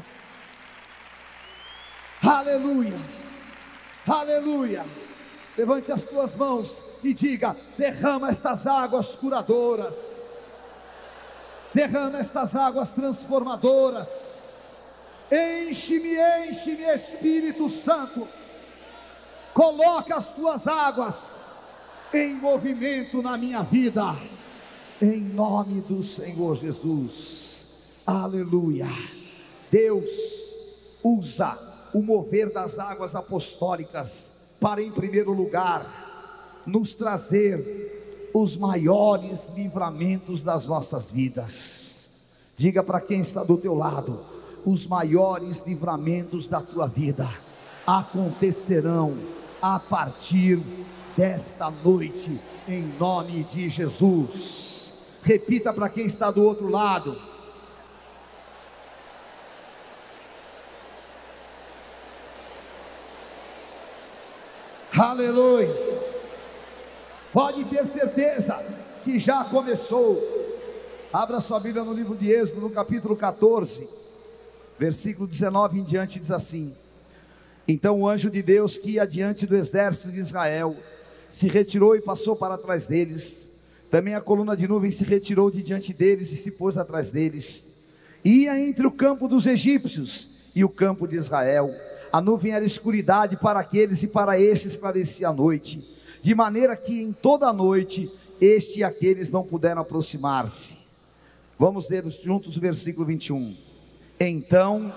Aleluia, 2.21 2.99
aleluia. 4.05 5.06
Levante 5.57 5.91
as 5.91 6.03
tuas 6.03 6.35
mãos 6.35 6.77
e 7.03 7.13
diga: 7.13 7.55
derrama 7.77 8.29
estas 8.29 8.67
águas 8.67 9.15
curadoras, 9.15 9.95
derrama 11.73 12.19
estas 12.19 12.55
águas 12.55 12.91
transformadoras, 12.91 14.83
enche-me, 15.31 16.15
enche-me, 16.47 16.83
Espírito 16.93 17.67
Santo, 17.71 18.27
coloca 19.51 20.15
as 20.15 20.31
tuas 20.33 20.67
águas 20.67 21.55
em 22.13 22.35
movimento 22.35 23.23
na 23.23 23.35
minha 23.35 23.63
vida, 23.63 24.15
em 25.01 25.21
nome 25.21 25.81
do 25.81 26.03
Senhor 26.03 26.55
Jesus, 26.55 27.65
aleluia. 28.05 28.87
Deus 29.71 30.09
usa 31.03 31.57
o 31.95 32.01
mover 32.03 32.53
das 32.53 32.77
águas 32.77 33.15
apostólicas 33.15 34.36
para, 34.59 34.81
em 34.81 34.91
primeiro 34.91 35.31
lugar, 35.31 35.85
nos 36.65 36.93
trazer 36.93 38.29
os 38.33 38.55
maiores 38.57 39.47
livramentos 39.55 40.43
das 40.43 40.67
nossas 40.67 41.09
vidas. 41.09 42.21
Diga 42.55 42.83
para 42.83 43.01
quem 43.01 43.21
está 43.21 43.43
do 43.43 43.57
teu 43.57 43.73
lado: 43.73 44.19
os 44.65 44.85
maiores 44.85 45.63
livramentos 45.65 46.47
da 46.47 46.61
tua 46.61 46.87
vida 46.87 47.29
acontecerão 47.85 49.17
a 49.61 49.79
partir 49.79 50.59
desta 51.15 51.71
noite, 51.83 52.39
em 52.67 52.83
nome 52.99 53.43
de 53.43 53.69
Jesus. 53.69 55.17
Repita 55.23 55.73
para 55.73 55.89
quem 55.89 56.05
está 56.05 56.29
do 56.31 56.43
outro 56.43 56.69
lado 56.69 57.36
Aleluia. 64.99 65.69
Pode 67.31 67.63
ter 67.65 67.85
certeza 67.85 68.55
que 69.03 69.19
já 69.19 69.43
começou. 69.43 70.19
Abra 71.13 71.39
sua 71.39 71.59
Bíblia 71.59 71.83
no 71.83 71.93
livro 71.93 72.15
de 72.15 72.31
Êxodo, 72.31 72.61
no 72.61 72.71
capítulo 72.71 73.15
14, 73.15 73.87
versículo 74.79 75.27
19 75.27 75.79
em 75.79 75.83
diante, 75.83 76.19
diz 76.19 76.31
assim: 76.31 76.75
Então 77.67 78.01
o 78.01 78.09
anjo 78.09 78.27
de 78.27 78.41
Deus 78.41 78.75
que 78.75 78.93
ia 78.93 79.05
diante 79.05 79.45
do 79.45 79.55
exército 79.55 80.09
de 80.09 80.19
Israel 80.19 80.75
se 81.29 81.47
retirou 81.47 81.95
e 81.95 82.01
passou 82.01 82.35
para 82.35 82.57
trás 82.57 82.87
deles. 82.87 83.51
Também 83.91 84.15
a 84.15 84.21
coluna 84.21 84.57
de 84.57 84.67
nuvem 84.67 84.89
se 84.89 85.03
retirou 85.03 85.51
de 85.51 85.61
diante 85.61 85.93
deles 85.93 86.31
e 86.31 86.35
se 86.35 86.51
pôs 86.51 86.75
atrás 86.75 87.11
deles. 87.11 87.65
Ia 88.25 88.59
entre 88.59 88.87
o 88.87 88.91
campo 88.91 89.27
dos 89.27 89.45
egípcios 89.45 90.51
e 90.55 90.65
o 90.65 90.69
campo 90.69 91.07
de 91.07 91.17
Israel 91.17 91.71
a 92.11 92.21
nuvem 92.21 92.53
era 92.53 92.65
escuridade 92.65 93.37
para 93.37 93.59
aqueles 93.59 94.01
e 94.03 94.07
para 94.07 94.39
estes 94.39 94.73
esclarecia 94.73 95.29
a 95.29 95.33
noite, 95.33 95.79
de 96.21 96.33
maneira 96.33 96.75
que 96.75 97.01
em 97.01 97.11
toda 97.11 97.47
a 97.47 97.53
noite 97.53 98.11
este 98.39 98.79
e 98.79 98.83
aqueles 98.83 99.29
não 99.29 99.43
puderam 99.43 99.81
aproximar-se. 99.81 100.77
Vamos 101.57 101.89
ler 101.89 102.05
juntos 102.23 102.55
o 102.55 102.61
versículo 102.61 103.05
21. 103.05 103.55
Então 104.19 104.93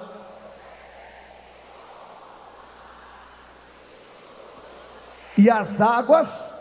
e 5.37 5.49
as 5.49 5.81
águas 5.81 6.61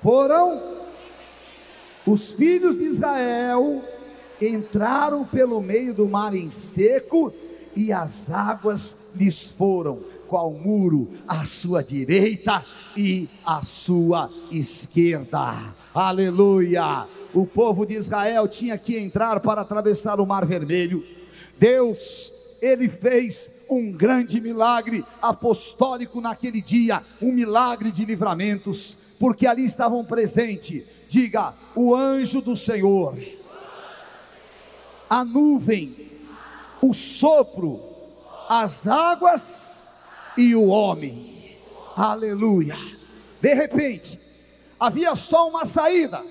foram 0.00 0.80
os 2.06 2.32
filhos 2.32 2.76
de 2.76 2.84
Israel 2.84 3.84
entraram 4.40 5.24
pelo 5.24 5.60
meio 5.60 5.92
do 5.92 6.08
mar 6.08 6.34
em 6.34 6.50
seco 6.50 7.32
e 7.74 7.92
as 7.92 8.30
águas 8.30 9.12
lhes 9.16 9.50
foram 9.50 9.98
qual 10.26 10.52
muro 10.52 11.10
à 11.26 11.44
sua 11.44 11.82
direita 11.82 12.64
e 12.96 13.28
à 13.44 13.62
sua 13.62 14.30
esquerda. 14.50 15.74
Aleluia! 15.94 17.06
O 17.32 17.46
povo 17.46 17.84
de 17.84 17.94
Israel 17.94 18.46
tinha 18.48 18.76
que 18.76 18.96
entrar 18.96 19.40
para 19.40 19.60
atravessar 19.60 20.20
o 20.20 20.26
Mar 20.26 20.44
Vermelho. 20.44 21.04
Deus, 21.58 22.58
ele 22.62 22.88
fez 22.88 23.50
um 23.68 23.92
grande 23.92 24.40
milagre 24.40 25.04
apostólico 25.20 26.20
naquele 26.20 26.60
dia, 26.60 27.02
um 27.20 27.32
milagre 27.32 27.90
de 27.90 28.04
livramentos, 28.04 28.96
porque 29.18 29.46
ali 29.46 29.64
estavam 29.64 30.04
presentes, 30.04 30.84
diga, 31.08 31.54
o 31.74 31.94
anjo 31.94 32.40
do 32.40 32.56
Senhor, 32.56 33.16
a 35.08 35.24
nuvem, 35.24 35.94
o 36.82 36.94
sopro, 36.94 37.80
as 38.48 38.86
águas 38.86 39.90
e 40.36 40.54
o 40.54 40.66
homem. 40.66 41.58
Aleluia. 41.96 42.76
De 43.40 43.54
repente, 43.54 44.18
havia 44.78 45.14
só 45.14 45.48
uma 45.48 45.64
saída, 45.64 46.24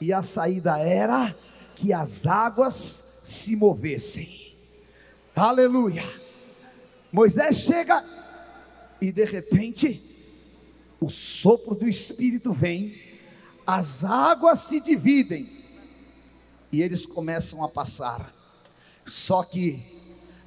e 0.00 0.12
a 0.12 0.22
saída 0.22 0.78
era 0.78 1.34
que 1.74 1.92
as 1.92 2.26
águas 2.26 2.74
se 3.24 3.56
movessem. 3.56 4.54
Aleluia. 5.34 6.04
Moisés 7.12 7.58
chega 7.58 8.04
e 9.00 9.12
de 9.12 9.24
repente 9.24 10.02
o 11.00 11.08
sopro 11.08 11.74
do 11.74 11.88
Espírito 11.88 12.52
vem, 12.52 13.00
as 13.66 14.02
águas 14.02 14.60
se 14.60 14.80
dividem 14.80 15.48
e 16.72 16.82
eles 16.82 17.06
começam 17.06 17.62
a 17.62 17.68
passar. 17.68 18.37
Só 19.08 19.42
que 19.42 19.82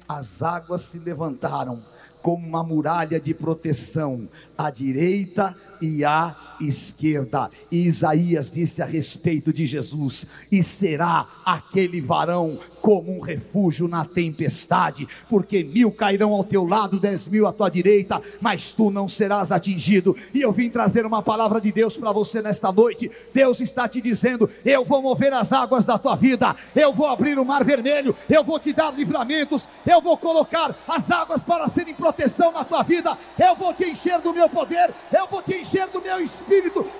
as 0.08 0.42
águas 0.42 0.82
se 0.82 0.98
levantaram 0.98 1.82
como 2.22 2.46
uma 2.46 2.62
muralha 2.62 3.20
de 3.20 3.34
proteção 3.34 4.28
à 4.56 4.70
direita 4.70 5.54
e 5.80 6.04
à 6.04 6.51
esquerda. 6.68 7.50
E 7.70 7.86
Isaías 7.86 8.50
disse 8.50 8.82
a 8.82 8.86
respeito 8.86 9.52
de 9.52 9.66
Jesus: 9.66 10.26
E 10.50 10.62
será 10.62 11.26
aquele 11.44 12.00
varão 12.00 12.58
como 12.80 13.16
um 13.16 13.20
refúgio 13.20 13.86
na 13.86 14.04
tempestade, 14.04 15.06
porque 15.28 15.62
mil 15.62 15.92
cairão 15.92 16.32
ao 16.32 16.42
teu 16.42 16.64
lado, 16.64 16.98
dez 16.98 17.28
mil 17.28 17.46
à 17.46 17.52
tua 17.52 17.68
direita, 17.68 18.20
mas 18.40 18.72
tu 18.72 18.90
não 18.90 19.06
serás 19.06 19.52
atingido. 19.52 20.16
E 20.34 20.42
eu 20.42 20.50
vim 20.50 20.68
trazer 20.68 21.06
uma 21.06 21.22
palavra 21.22 21.60
de 21.60 21.70
Deus 21.70 21.96
para 21.96 22.10
você 22.10 22.42
nesta 22.42 22.72
noite. 22.72 23.10
Deus 23.32 23.60
está 23.60 23.86
te 23.88 24.00
dizendo: 24.00 24.50
Eu 24.64 24.84
vou 24.84 25.00
mover 25.00 25.32
as 25.32 25.52
águas 25.52 25.86
da 25.86 25.96
tua 25.96 26.16
vida, 26.16 26.56
eu 26.74 26.92
vou 26.92 27.06
abrir 27.06 27.38
o 27.38 27.44
mar 27.44 27.64
vermelho, 27.64 28.14
eu 28.28 28.42
vou 28.42 28.58
te 28.58 28.72
dar 28.72 28.92
livramentos, 28.92 29.68
eu 29.86 30.00
vou 30.00 30.16
colocar 30.16 30.74
as 30.88 31.10
águas 31.10 31.42
para 31.42 31.68
serem 31.68 31.94
proteção 31.94 32.50
na 32.50 32.64
tua 32.64 32.82
vida, 32.82 33.16
eu 33.38 33.54
vou 33.54 33.72
te 33.72 33.84
encher 33.84 34.20
do 34.20 34.32
meu 34.32 34.48
poder, 34.48 34.90
eu 35.12 35.26
vou 35.28 35.40
te 35.40 35.54
encher 35.54 35.86
do 35.88 36.02
meu 36.02 36.20
espírito, 36.20 36.51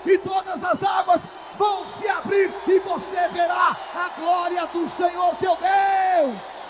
e 0.06 0.18
todas 0.18 0.64
as 0.64 0.82
águas 0.82 1.22
vão 1.58 1.86
se 1.86 2.08
abrir 2.08 2.52
e 2.66 2.78
você 2.80 3.28
verá 3.28 3.76
a 3.94 4.08
glória 4.18 4.66
do 4.66 4.88
Senhor 4.88 5.34
teu 5.36 5.56
Deus. 5.56 6.62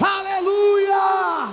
Aleluia! 0.00 1.52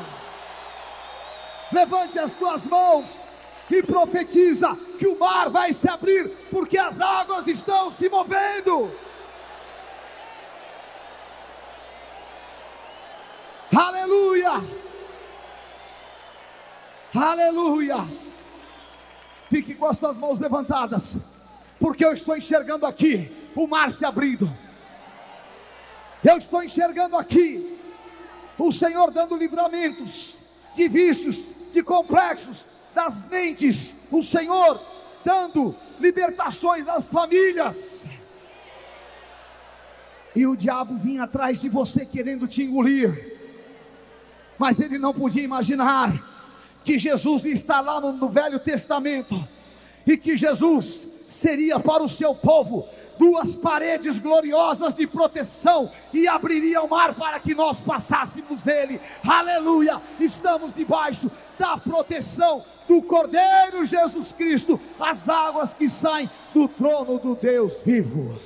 Levante 1.71 2.19
as 2.19 2.33
tuas 2.35 2.65
mãos 2.65 3.31
e 3.69 3.81
profetiza 3.83 4.75
que 4.99 5.07
o 5.07 5.17
mar 5.17 5.49
vai 5.49 5.73
se 5.73 5.89
abrir, 5.89 6.27
porque 6.49 6.77
as 6.77 6.99
águas 6.99 7.47
estão 7.47 7.91
se 7.91 8.09
movendo. 8.09 8.91
Aleluia! 13.73 14.51
Aleluia! 17.15 18.30
Fique 19.51 19.75
com 19.75 19.85
as 19.85 19.99
tuas 19.99 20.15
mãos 20.15 20.39
levantadas 20.39 21.41
porque 21.77 22.05
eu 22.05 22.13
estou 22.13 22.37
enxergando 22.37 22.85
aqui 22.85 23.29
o 23.53 23.67
mar 23.67 23.91
se 23.91 24.05
abrindo. 24.05 24.49
Eu 26.23 26.37
estou 26.37 26.63
enxergando 26.63 27.17
aqui 27.17 27.77
o 28.57 28.71
Senhor 28.71 29.11
dando 29.11 29.35
livramentos 29.35 30.37
de 30.73 30.87
vícios, 30.87 31.73
de 31.73 31.83
complexos, 31.83 32.65
das 32.95 33.25
mentes, 33.25 34.07
o 34.09 34.23
Senhor 34.23 34.79
dando 35.25 35.75
libertações 35.99 36.87
às 36.87 37.09
famílias. 37.09 38.07
E 40.33 40.47
o 40.47 40.55
diabo 40.55 40.95
vinha 40.95 41.23
atrás 41.23 41.59
de 41.59 41.67
você 41.67 42.05
querendo 42.05 42.47
te 42.47 42.63
engolir, 42.63 43.11
mas 44.57 44.79
ele 44.79 44.97
não 44.97 45.13
podia 45.13 45.43
imaginar 45.43 46.30
que 46.83 46.99
Jesus 46.99 47.45
está 47.45 47.81
lá 47.81 47.99
no, 47.99 48.13
no 48.13 48.29
Velho 48.29 48.59
Testamento 48.59 49.35
e 50.05 50.17
que 50.17 50.37
Jesus 50.37 51.07
seria 51.29 51.79
para 51.79 52.03
o 52.03 52.09
seu 52.09 52.35
povo 52.35 52.87
duas 53.17 53.53
paredes 53.53 54.17
gloriosas 54.17 54.95
de 54.95 55.05
proteção 55.05 55.91
e 56.11 56.27
abriria 56.27 56.81
o 56.81 56.89
mar 56.89 57.13
para 57.13 57.39
que 57.39 57.53
nós 57.53 57.79
passássemos 57.79 58.63
nele. 58.63 58.99
Aleluia! 59.23 60.01
Estamos 60.19 60.73
debaixo 60.73 61.29
da 61.59 61.77
proteção 61.77 62.63
do 62.87 63.01
Cordeiro 63.03 63.85
Jesus 63.85 64.31
Cristo, 64.31 64.79
as 64.99 65.29
águas 65.29 65.73
que 65.73 65.87
saem 65.87 66.29
do 66.51 66.67
trono 66.67 67.19
do 67.19 67.35
Deus 67.35 67.81
vivo. 67.85 68.39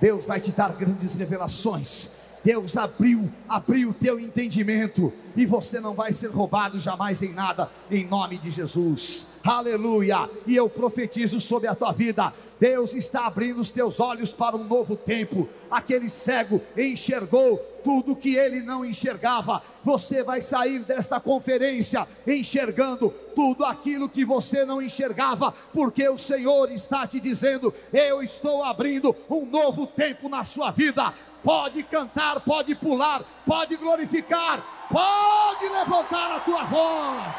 Deus 0.00 0.24
vai 0.24 0.40
te 0.40 0.50
dar 0.50 0.72
grandes 0.72 1.14
revelações 1.14 2.19
Deus 2.42 2.76
abriu, 2.76 3.30
abriu 3.48 3.90
o 3.90 3.94
teu 3.94 4.18
entendimento 4.18 5.12
e 5.36 5.44
você 5.44 5.78
não 5.78 5.94
vai 5.94 6.12
ser 6.12 6.28
roubado 6.28 6.80
jamais 6.80 7.22
em 7.22 7.32
nada, 7.32 7.70
em 7.90 8.04
nome 8.06 8.38
de 8.38 8.50
Jesus. 8.50 9.28
Aleluia! 9.44 10.28
E 10.46 10.56
eu 10.56 10.68
profetizo 10.68 11.40
sobre 11.40 11.68
a 11.68 11.74
tua 11.74 11.92
vida. 11.92 12.32
Deus 12.58 12.92
está 12.92 13.26
abrindo 13.26 13.58
os 13.58 13.70
teus 13.70 14.00
olhos 14.00 14.34
para 14.34 14.54
um 14.54 14.64
novo 14.64 14.94
tempo. 14.94 15.48
Aquele 15.70 16.10
cego 16.10 16.60
enxergou 16.76 17.56
tudo 17.82 18.14
que 18.14 18.34
ele 18.36 18.60
não 18.60 18.84
enxergava. 18.84 19.62
Você 19.82 20.22
vai 20.22 20.42
sair 20.42 20.80
desta 20.80 21.18
conferência 21.18 22.06
enxergando 22.26 23.08
tudo 23.34 23.64
aquilo 23.64 24.10
que 24.10 24.26
você 24.26 24.66
não 24.66 24.82
enxergava, 24.82 25.54
porque 25.72 26.06
o 26.06 26.18
Senhor 26.18 26.70
está 26.70 27.06
te 27.06 27.18
dizendo: 27.18 27.72
Eu 27.90 28.22
estou 28.22 28.62
abrindo 28.62 29.16
um 29.30 29.46
novo 29.46 29.86
tempo 29.86 30.28
na 30.28 30.44
sua 30.44 30.70
vida 30.70 31.14
pode 31.42 31.82
cantar, 31.84 32.40
pode 32.40 32.74
pular, 32.74 33.22
pode 33.46 33.76
glorificar, 33.76 34.62
pode 34.90 35.68
levantar 35.68 36.36
a 36.36 36.40
tua 36.40 36.64
voz. 36.64 37.36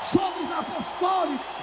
Somos 0.00 0.50
apostólicos. 0.50 1.54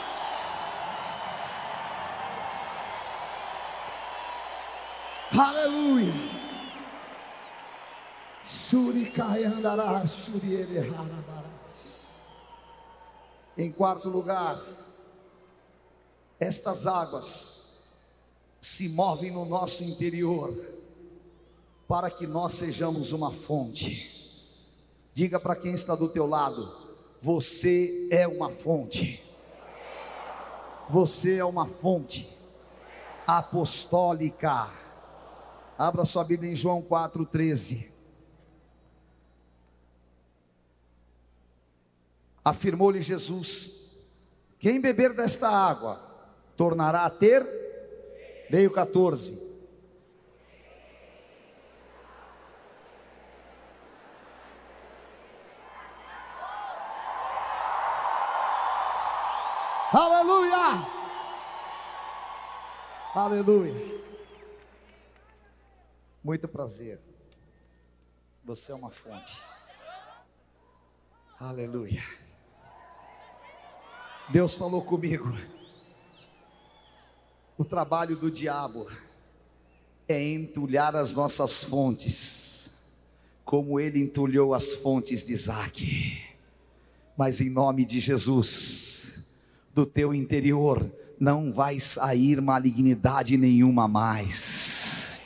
Aleluia. 5.38 6.42
Suricai 8.44 9.46
andará, 9.46 10.06
suriere 10.06 10.92
Em 13.58 13.72
quarto 13.72 14.10
lugar, 14.10 14.58
estas 16.40 16.88
águas 16.88 17.61
se 18.62 18.90
movem 18.90 19.32
no 19.32 19.44
nosso 19.44 19.84
interior 19.84 20.56
para 21.88 22.12
que 22.12 22.28
nós 22.28 22.54
sejamos 22.54 23.12
uma 23.12 23.32
fonte. 23.32 24.20
Diga 25.14 25.40
para 25.40 25.56
quem 25.56 25.74
está 25.74 25.96
do 25.96 26.08
teu 26.08 26.28
lado: 26.28 26.72
você 27.22 28.08
é 28.12 28.28
uma 28.28 28.52
fonte. 28.52 29.26
Você 30.88 31.38
é 31.38 31.46
uma 31.46 31.68
fonte 31.68 32.28
apostólica. 33.26 34.70
Abra 35.78 36.06
sua 36.06 36.24
Bíblia 36.24 36.52
em 36.52 36.56
João 36.56 36.84
4:13. 36.84 37.92
Afirmou-lhe 42.46 43.02
Jesus: 43.02 43.90
Quem 44.60 44.80
beber 44.80 45.14
desta 45.14 45.50
água 45.50 46.00
tornará 46.56 47.06
a 47.06 47.10
ter 47.10 47.61
Leio 48.52 48.70
14. 48.70 49.50
Aleluia! 59.94 60.86
Aleluia! 63.16 64.02
Muito 66.22 66.46
prazer. 66.50 67.00
Você 68.44 68.74
é 68.74 68.76
uma 68.76 68.92
fonte. 68.92 69.42
Aleluia. 71.40 72.04
Deus 74.30 74.54
falou 74.56 74.84
comigo 74.84 75.30
o 77.62 77.64
trabalho 77.64 78.16
do 78.16 78.32
diabo 78.32 78.88
é 80.08 80.20
entulhar 80.34 80.96
as 80.96 81.14
nossas 81.14 81.64
fontes, 81.64 82.72
como 83.46 83.80
ele 83.80 84.00
entulhou 84.00 84.56
as 84.56 84.74
fontes 84.74 85.24
de 85.24 85.34
Isaac. 85.34 86.24
Mas 87.16 87.40
em 87.40 87.52
nome 87.52 87.86
de 87.86 88.00
Jesus, 88.00 89.28
do 89.76 89.86
teu 89.86 90.12
interior 90.12 90.92
não 91.20 91.54
vai 91.54 91.80
sair 91.80 92.42
malignidade 92.42 93.38
nenhuma 93.38 93.88
mais. 93.88 95.20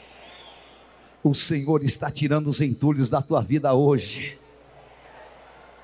O 1.24 1.34
Senhor 1.34 1.86
está 1.86 2.12
tirando 2.12 2.48
os 2.48 2.60
entulhos 2.60 3.10
da 3.10 3.22
tua 3.22 3.42
vida 3.42 3.74
hoje, 3.74 4.38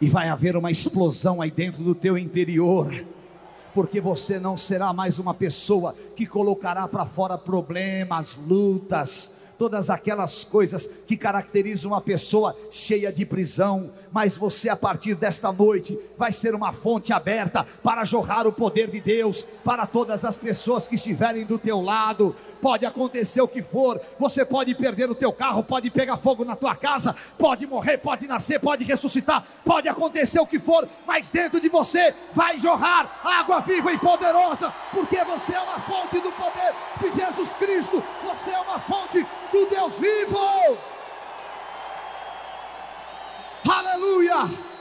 e 0.01 0.09
vai 0.09 0.27
haver 0.27 0.57
uma 0.57 0.69
explosão 0.69 1.41
aí 1.41 1.49
dentro 1.49 1.81
do 1.81 1.95
teu 1.95 2.17
interior 2.17 3.05
porque 3.73 4.01
você 4.01 4.39
não 4.39 4.55
será 4.57 4.93
mais 4.93 5.19
uma 5.19 5.33
pessoa 5.33 5.95
que 6.15 6.25
colocará 6.25 6.87
para 6.87 7.05
fora 7.05 7.37
problemas, 7.37 8.37
lutas, 8.47 9.41
todas 9.61 9.91
aquelas 9.91 10.43
coisas 10.43 10.89
que 11.05 11.15
caracterizam 11.15 11.91
uma 11.91 12.01
pessoa 12.01 12.57
cheia 12.71 13.13
de 13.13 13.23
prisão, 13.23 13.91
mas 14.11 14.35
você 14.35 14.69
a 14.69 14.75
partir 14.75 15.13
desta 15.13 15.51
noite 15.51 15.95
vai 16.17 16.31
ser 16.31 16.55
uma 16.55 16.73
fonte 16.73 17.13
aberta 17.13 17.63
para 17.83 18.03
jorrar 18.03 18.47
o 18.47 18.51
poder 18.51 18.89
de 18.89 18.99
Deus 18.99 19.43
para 19.63 19.85
todas 19.85 20.25
as 20.25 20.35
pessoas 20.35 20.87
que 20.87 20.95
estiverem 20.95 21.45
do 21.45 21.59
teu 21.59 21.79
lado. 21.79 22.35
Pode 22.61 22.85
acontecer 22.85 23.41
o 23.41 23.47
que 23.47 23.63
for, 23.63 23.99
você 24.19 24.45
pode 24.45 24.75
perder 24.75 25.09
o 25.09 25.15
teu 25.15 25.33
carro, 25.33 25.63
pode 25.63 25.89
pegar 25.89 26.17
fogo 26.17 26.45
na 26.45 26.55
tua 26.55 26.75
casa, 26.75 27.15
pode 27.37 27.65
morrer, 27.65 27.97
pode 27.97 28.27
nascer, 28.27 28.59
pode 28.59 28.83
ressuscitar, 28.83 29.43
pode 29.65 29.89
acontecer 29.89 30.39
o 30.39 30.45
que 30.45 30.59
for, 30.59 30.87
mas 31.07 31.29
dentro 31.31 31.59
de 31.59 31.69
você 31.69 32.13
vai 32.33 32.59
jorrar 32.59 33.19
água 33.23 33.59
viva 33.61 33.91
e 33.91 33.97
poderosa, 33.97 34.73
porque 34.91 35.23
você 35.23 35.53
é 35.53 35.59
uma 35.59 35.79
fonte 35.81 36.19
do 36.19 36.31
poder 36.31 36.73
de 37.01 37.19
Jesus 37.19 37.53
Cristo, 37.53 38.03
você 38.23 38.51
é 38.51 38.59
uma 38.59 38.79
fonte 38.79 39.25
do 39.51 39.65
Deus 39.65 39.97
vivo. 39.97 40.77
Aleluia. 43.67 44.71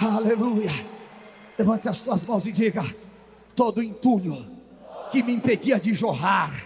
Aleluia. 0.00 0.70
Levante 1.58 1.88
as 1.88 1.98
tuas 1.98 2.24
mãos 2.24 2.46
e 2.46 2.52
diga: 2.52 2.82
todo 3.58 3.82
entulho 3.82 4.36
que 5.10 5.20
me 5.20 5.32
impedia 5.32 5.80
de 5.80 5.92
jorrar, 5.92 6.64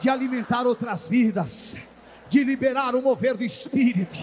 de 0.00 0.08
alimentar 0.08 0.66
outras 0.66 1.06
vidas, 1.06 1.76
de 2.26 2.42
liberar 2.42 2.94
o 2.94 3.02
mover 3.02 3.36
do 3.36 3.44
Espírito, 3.44 4.16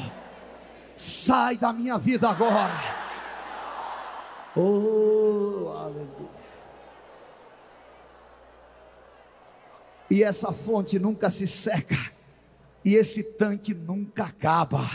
sai 0.95 1.55
da 1.55 1.71
minha 1.71 1.99
vida 1.99 2.27
agora. 2.27 2.73
Oh, 4.55 5.71
aleluia. 5.77 6.33
e 10.09 10.23
essa 10.23 10.51
fonte 10.51 10.99
nunca 10.99 11.29
se 11.29 11.45
seca, 11.45 11.97
e 12.83 12.95
esse 12.95 13.23
tanque 13.35 13.73
nunca 13.73 14.25
acaba. 14.25 14.87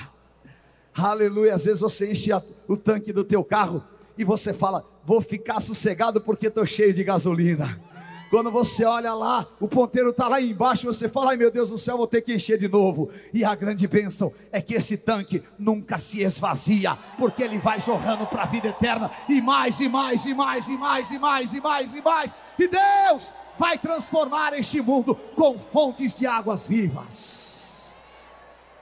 Aleluia. 0.94 1.54
Às 1.54 1.64
vezes 1.64 1.80
você 1.80 2.10
enche 2.10 2.30
o 2.66 2.76
tanque 2.76 3.12
do 3.12 3.24
teu 3.24 3.44
carro 3.44 3.82
e 4.16 4.24
você 4.24 4.52
fala: 4.52 4.84
"Vou 5.08 5.22
ficar 5.22 5.58
sossegado 5.58 6.20
porque 6.20 6.48
estou 6.48 6.66
cheio 6.66 6.92
de 6.92 7.02
gasolina". 7.02 7.80
Quando 8.28 8.50
você 8.50 8.84
olha 8.84 9.14
lá, 9.14 9.46
o 9.58 9.66
ponteiro 9.66 10.10
está 10.10 10.28
lá 10.28 10.38
embaixo, 10.38 10.86
você 10.86 11.08
fala: 11.08 11.30
ai 11.30 11.38
meu 11.38 11.50
Deus 11.50 11.70
do 11.70 11.78
céu, 11.78 11.96
vou 11.96 12.06
ter 12.06 12.20
que 12.20 12.34
encher 12.34 12.58
de 12.58 12.68
novo. 12.68 13.10
E 13.32 13.42
a 13.42 13.54
grande 13.54 13.86
bênção 13.86 14.30
é 14.52 14.60
que 14.60 14.74
esse 14.74 14.98
tanque 14.98 15.42
nunca 15.58 15.96
se 15.96 16.20
esvazia, 16.20 16.94
porque 17.18 17.42
ele 17.42 17.56
vai 17.56 17.80
jorrando 17.80 18.26
para 18.26 18.42
a 18.42 18.46
vida 18.46 18.68
eterna, 18.68 19.10
e 19.30 19.40
mais, 19.40 19.80
e 19.80 19.88
mais, 19.88 20.26
e 20.26 20.34
mais, 20.34 20.68
e 20.68 20.76
mais, 20.76 21.10
e 21.10 21.18
mais, 21.18 21.54
e 21.54 21.60
mais, 21.60 21.94
e 21.94 22.02
mais. 22.02 22.34
E 22.58 22.68
Deus 22.68 23.32
vai 23.58 23.78
transformar 23.78 24.52
este 24.58 24.82
mundo 24.82 25.14
com 25.34 25.58
fontes 25.58 26.14
de 26.14 26.26
águas 26.26 26.68
vivas. 26.68 27.94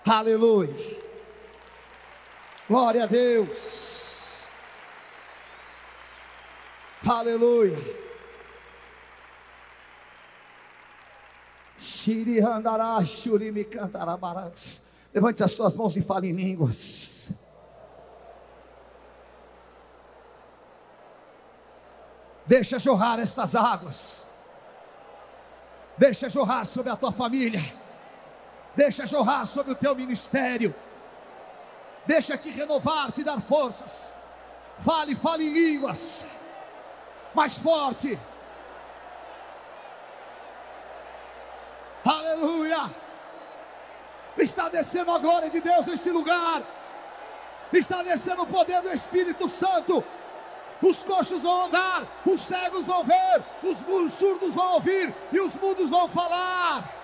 Aleluia. 0.05 0.99
Glória 2.69 3.05
a 3.05 3.07
Deus. 3.07 4.06
Aleluia. 7.09 7.77
Levante 15.15 15.43
as 15.43 15.55
tuas 15.55 15.77
mãos 15.77 15.97
e 15.97 16.03
fale 16.03 16.29
em 16.29 16.33
línguas. 16.33 17.33
Deixa 22.45 22.79
jorrar 22.79 23.21
estas 23.21 23.55
águas. 23.55 24.33
Deixa 25.97 26.29
jorrar 26.29 26.65
sobre 26.65 26.91
a 26.91 26.97
tua 26.97 27.13
família. 27.13 27.63
Deixa 28.75 29.07
jorrar 29.07 29.47
sobre 29.47 29.73
o 29.73 29.77
teu 29.77 29.95
ministério. 29.95 30.75
Deixa 32.05 32.37
te 32.37 32.51
renovar, 32.51 33.13
te 33.13 33.23
dar 33.23 33.41
forças. 33.41 34.15
Fale, 34.79 35.17
fale 35.17 35.45
em 35.45 35.53
línguas. 35.53 36.27
Mais 37.37 37.57
forte. 37.59 38.19
Aleluia. 42.05 42.83
Está 44.39 44.69
descendo 44.69 45.13
a 45.13 45.19
glória 45.19 45.51
de 45.51 45.61
Deus 45.61 45.87
neste 45.87 46.11
lugar. 46.11 46.63
Está 47.73 48.03
descendo 48.03 48.43
o 48.43 48.47
poder 48.47 48.81
do 48.83 48.93
Espírito 48.93 49.49
Santo 49.49 50.05
os 50.83 51.03
coxos 51.03 51.43
vão 51.43 51.65
andar, 51.65 52.07
os 52.27 52.41
cegos 52.41 52.85
vão 52.85 53.03
ver, 53.03 53.43
os 53.63 54.13
surdos 54.13 54.55
vão 54.55 54.75
ouvir 54.75 55.15
e 55.33 55.41
os 55.41 55.55
mudos 55.55 55.89
vão 55.91 56.09
falar. 56.09 56.96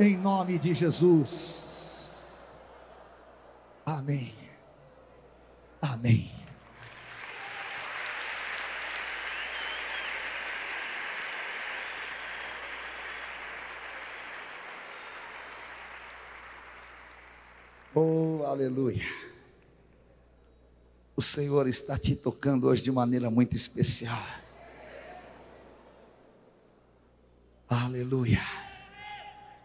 Em 0.00 0.16
nome 0.16 0.58
de 0.58 0.72
Jesus. 0.72 2.10
Amém. 3.84 4.32
Amém. 5.82 6.32
Oh, 17.94 18.42
aleluia. 18.46 19.04
O 21.14 21.20
Senhor 21.20 21.68
está 21.68 21.98
te 21.98 22.16
tocando 22.16 22.68
hoje 22.68 22.80
de 22.80 22.90
maneira 22.90 23.30
muito 23.30 23.54
especial. 23.54 24.24
Aleluia. 27.68 28.69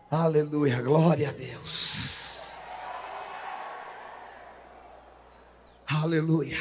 Aleluia. 0.10 0.82
Glória 0.82 1.30
a 1.30 1.32
Deus. 1.32 2.56
Aleluia. 5.88 6.58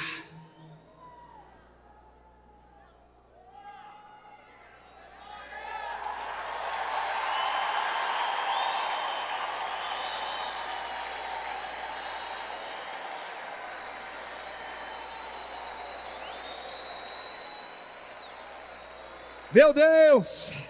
Meu 19.54 19.72
Deus! 19.72 20.63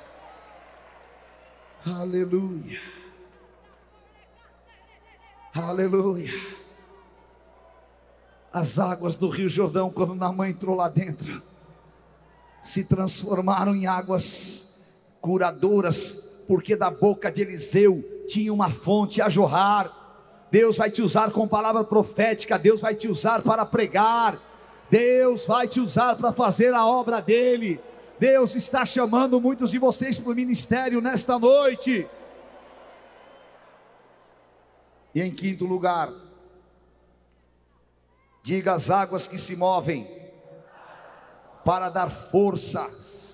Aleluia! 1.86 2.80
Aleluia! 5.54 6.32
As 8.50 8.78
águas 8.78 9.16
do 9.16 9.28
Rio 9.28 9.50
Jordão, 9.50 9.90
quando 9.90 10.14
Namã 10.14 10.48
entrou 10.48 10.74
lá 10.74 10.88
dentro, 10.88 11.42
se 12.62 12.84
transformaram 12.84 13.74
em 13.74 13.86
águas 13.86 14.86
curadoras, 15.20 16.44
porque 16.48 16.74
da 16.74 16.88
boca 16.88 17.30
de 17.30 17.42
Eliseu 17.42 18.02
tinha 18.28 18.52
uma 18.52 18.70
fonte 18.70 19.20
a 19.20 19.28
jorrar. 19.28 19.92
Deus 20.50 20.78
vai 20.78 20.90
te 20.90 21.02
usar 21.02 21.32
com 21.32 21.46
palavra 21.46 21.84
profética, 21.84 22.58
Deus 22.58 22.80
vai 22.80 22.94
te 22.94 23.08
usar 23.08 23.42
para 23.42 23.66
pregar, 23.66 24.38
Deus 24.88 25.44
vai 25.44 25.68
te 25.68 25.80
usar 25.80 26.16
para 26.16 26.32
fazer 26.32 26.72
a 26.72 26.86
obra 26.86 27.20
dEle. 27.20 27.78
Deus 28.18 28.54
está 28.54 28.84
chamando 28.86 29.40
muitos 29.40 29.70
de 29.70 29.78
vocês 29.78 30.18
para 30.18 30.32
o 30.32 30.34
ministério 30.34 31.00
nesta 31.00 31.38
noite. 31.38 32.06
E 35.14 35.20
em 35.20 35.30
quinto 35.30 35.64
lugar, 35.64 36.10
diga 38.42 38.74
as 38.74 38.90
águas 38.90 39.26
que 39.26 39.38
se 39.38 39.56
movem 39.56 40.08
para 41.64 41.88
dar 41.88 42.10
forças 42.10 43.24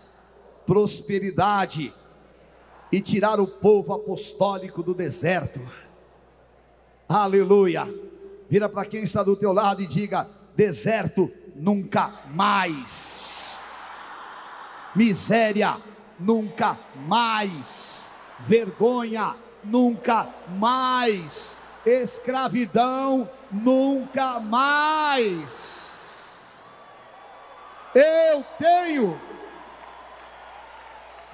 prosperidade 0.70 1.92
e 2.92 3.00
tirar 3.00 3.40
o 3.40 3.46
povo 3.48 3.92
apostólico 3.92 4.84
do 4.84 4.94
deserto. 4.94 5.60
Aleluia. 7.08 7.92
Vira 8.48 8.68
para 8.68 8.86
quem 8.86 9.02
está 9.02 9.24
do 9.24 9.34
teu 9.34 9.52
lado 9.52 9.82
e 9.82 9.86
diga: 9.88 10.28
deserto 10.54 11.28
nunca 11.56 12.22
mais. 12.32 13.39
Miséria 14.94 15.76
nunca 16.18 16.78
mais. 17.06 18.10
Vergonha 18.40 19.34
nunca 19.62 20.28
mais. 20.58 21.60
Escravidão 21.84 23.28
nunca 23.50 24.38
mais. 24.40 25.80
Eu 27.94 28.44
tenho. 28.58 29.20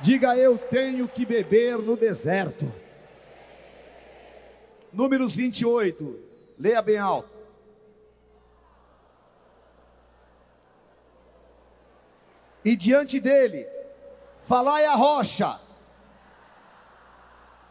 Diga 0.00 0.36
eu 0.36 0.58
tenho 0.58 1.08
que 1.08 1.24
beber 1.24 1.78
no 1.78 1.96
deserto. 1.96 2.72
Números 4.92 5.34
28. 5.34 6.18
Leia 6.58 6.80
bem 6.80 6.98
alto. 6.98 7.35
E 12.66 12.74
diante 12.74 13.20
dele, 13.20 13.64
falai 14.42 14.84
a 14.86 14.96
rocha, 14.96 15.56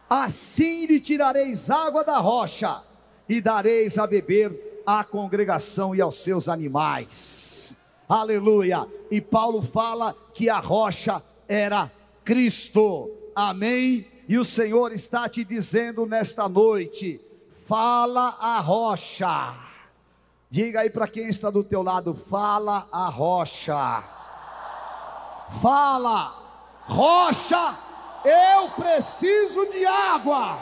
assim 0.08 0.86
lhe 0.86 0.98
tirareis 0.98 1.68
água 1.68 2.02
da 2.02 2.16
rocha, 2.16 2.82
e 3.28 3.38
dareis 3.42 3.98
a 3.98 4.06
beber 4.06 4.82
à 4.86 5.04
congregação 5.04 5.94
e 5.94 6.00
aos 6.00 6.14
seus 6.14 6.48
animais. 6.48 7.92
Aleluia. 8.08 8.86
E 9.10 9.20
Paulo 9.20 9.60
fala 9.60 10.16
que 10.32 10.48
a 10.48 10.60
rocha 10.60 11.22
era 11.46 11.92
Cristo. 12.24 13.10
Amém. 13.34 14.10
E 14.26 14.38
o 14.38 14.46
Senhor 14.46 14.92
está 14.92 15.28
te 15.28 15.44
dizendo 15.44 16.06
nesta 16.06 16.48
noite: 16.48 17.20
fala 17.50 18.34
a 18.40 18.60
rocha. 18.60 19.54
Diga 20.48 20.80
aí 20.80 20.88
para 20.88 21.06
quem 21.06 21.28
está 21.28 21.50
do 21.50 21.62
teu 21.62 21.82
lado: 21.82 22.14
fala 22.14 22.88
a 22.90 23.10
rocha. 23.10 24.15
Fala, 25.50 26.34
rocha, 26.82 27.76
eu 28.24 28.70
preciso 28.70 29.66
de 29.70 29.86
água. 29.86 30.58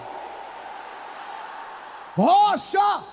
Rocha, 2.16 3.04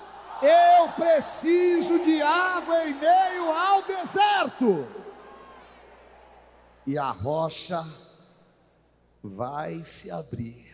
eu 0.42 0.92
preciso 0.92 1.98
de 2.04 2.20
água 2.20 2.84
em 2.86 2.94
meio 2.94 3.50
ao 3.52 3.82
deserto. 3.82 4.86
E 6.86 6.98
a 6.98 7.10
rocha 7.10 7.84
vai 9.22 9.82
se 9.84 10.10
abrir 10.10 10.72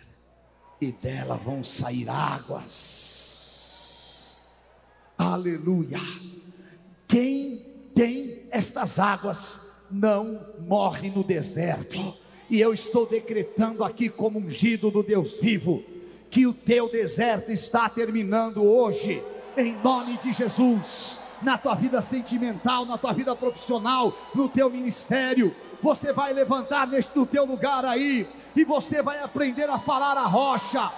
e 0.80 0.90
dela 0.90 1.36
vão 1.36 1.62
sair 1.62 2.08
águas. 2.08 3.18
Aleluia. 5.18 6.00
Quem 7.06 7.58
tem 7.94 8.48
estas 8.50 8.98
águas 8.98 9.77
não 9.90 10.40
morre 10.66 11.10
no 11.10 11.22
deserto. 11.22 11.98
E 12.50 12.60
eu 12.60 12.72
estou 12.72 13.06
decretando 13.06 13.84
aqui 13.84 14.08
como 14.08 14.38
ungido 14.38 14.90
do 14.90 15.02
Deus 15.02 15.38
vivo 15.40 15.82
que 16.30 16.46
o 16.46 16.52
teu 16.52 16.88
deserto 16.90 17.50
está 17.50 17.88
terminando 17.88 18.64
hoje, 18.64 19.22
em 19.56 19.74
nome 19.82 20.18
de 20.18 20.32
Jesus. 20.32 21.26
Na 21.42 21.56
tua 21.56 21.74
vida 21.74 22.02
sentimental, 22.02 22.84
na 22.84 22.98
tua 22.98 23.12
vida 23.12 23.34
profissional, 23.34 24.12
no 24.34 24.48
teu 24.48 24.68
ministério, 24.68 25.54
você 25.82 26.12
vai 26.12 26.32
levantar 26.32 26.86
neste 26.86 27.16
no 27.16 27.24
teu 27.24 27.44
lugar 27.44 27.84
aí 27.84 28.26
e 28.56 28.64
você 28.64 29.02
vai 29.02 29.20
aprender 29.22 29.70
a 29.70 29.78
falar 29.78 30.16
a 30.16 30.26
rocha. 30.26 30.90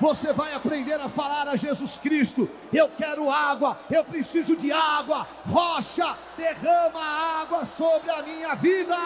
Você 0.00 0.32
vai 0.32 0.54
aprender 0.54 0.98
a 0.98 1.10
falar 1.10 1.46
a 1.46 1.56
Jesus 1.56 1.98
Cristo. 1.98 2.48
Eu 2.72 2.88
quero 2.88 3.30
água, 3.30 3.78
eu 3.90 4.02
preciso 4.02 4.56
de 4.56 4.72
água. 4.72 5.28
Rocha, 5.46 6.16
derrama 6.38 7.00
água 7.00 7.66
sobre 7.66 8.10
a 8.10 8.22
minha 8.22 8.54
vida. 8.54 8.96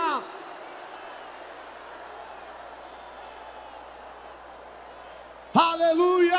Aleluia! 5.53 6.39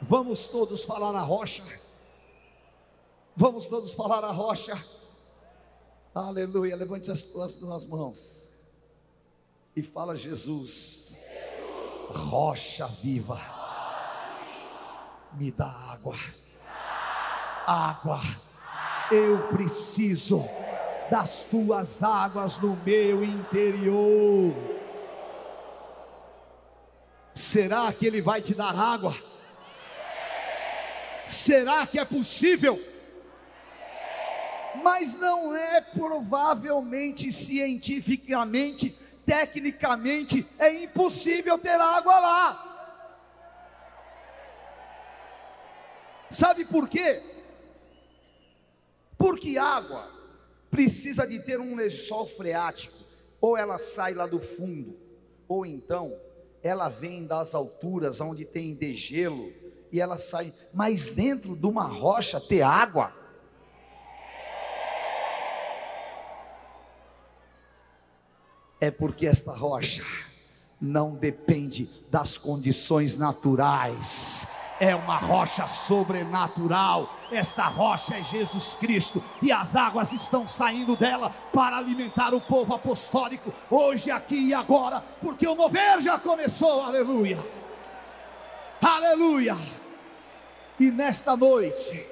Vamos 0.00 0.46
todos 0.46 0.84
falar 0.84 1.14
a 1.14 1.22
rocha. 1.22 1.62
Vamos 3.36 3.66
todos 3.66 3.94
falar 3.94 4.24
a 4.24 4.32
rocha. 4.32 4.82
Aleluia. 6.14 6.74
Levante 6.74 7.10
as 7.10 7.22
tuas 7.22 7.56
duas 7.56 7.84
mãos 7.84 8.41
e 9.74 9.82
fala: 9.82 10.16
Jesus, 10.16 11.16
rocha 12.08 12.86
viva, 13.02 13.40
me 15.34 15.50
dá 15.50 15.66
água. 15.66 16.16
Água, 17.66 18.20
eu 19.10 19.48
preciso 19.48 20.44
das 21.10 21.44
tuas 21.44 22.02
águas 22.02 22.58
no 22.58 22.76
meu 22.76 23.24
interior. 23.24 24.54
Será 27.34 27.92
que 27.92 28.06
Ele 28.06 28.20
vai 28.20 28.42
te 28.42 28.54
dar 28.54 28.74
água? 28.74 29.16
Será 31.26 31.86
que 31.86 31.98
é 31.98 32.04
possível? 32.04 32.78
mas 34.82 35.14
não 35.14 35.54
é 35.54 35.80
provavelmente 35.80 37.30
cientificamente, 37.30 38.94
tecnicamente, 39.24 40.46
é 40.58 40.72
impossível 40.84 41.58
ter 41.58 41.80
água 41.80 42.18
lá. 42.18 42.68
Sabe 46.30 46.64
por 46.64 46.88
quê? 46.88 47.22
Porque 49.18 49.58
água 49.58 50.10
precisa 50.70 51.26
de 51.26 51.38
ter 51.40 51.60
um 51.60 51.76
lençol 51.76 52.26
freático, 52.26 52.96
ou 53.40 53.56
ela 53.56 53.78
sai 53.78 54.14
lá 54.14 54.26
do 54.26 54.40
fundo, 54.40 54.98
ou 55.46 55.66
então 55.66 56.18
ela 56.62 56.88
vem 56.88 57.26
das 57.26 57.54
alturas 57.54 58.20
onde 58.20 58.44
tem 58.44 58.74
degelo 58.74 59.52
e 59.90 60.00
ela 60.00 60.16
sai, 60.16 60.54
mas 60.72 61.08
dentro 61.08 61.54
de 61.54 61.66
uma 61.66 61.84
rocha 61.84 62.40
ter 62.40 62.62
água 62.62 63.21
é 68.82 68.90
porque 68.90 69.28
esta 69.28 69.52
rocha 69.52 70.02
não 70.80 71.14
depende 71.14 71.88
das 72.10 72.36
condições 72.36 73.16
naturais. 73.16 74.48
É 74.80 74.92
uma 74.92 75.18
rocha 75.18 75.64
sobrenatural. 75.68 77.08
Esta 77.30 77.62
rocha 77.68 78.16
é 78.16 78.22
Jesus 78.24 78.74
Cristo 78.74 79.22
e 79.40 79.52
as 79.52 79.76
águas 79.76 80.12
estão 80.12 80.48
saindo 80.48 80.96
dela 80.96 81.30
para 81.52 81.76
alimentar 81.76 82.34
o 82.34 82.40
povo 82.40 82.74
apostólico 82.74 83.54
hoje, 83.70 84.10
aqui 84.10 84.48
e 84.48 84.52
agora, 84.52 85.00
porque 85.20 85.46
o 85.46 85.54
mover 85.54 86.02
já 86.02 86.18
começou. 86.18 86.82
Aleluia. 86.82 87.38
Aleluia. 88.82 89.56
E 90.80 90.90
nesta 90.90 91.36
noite, 91.36 92.04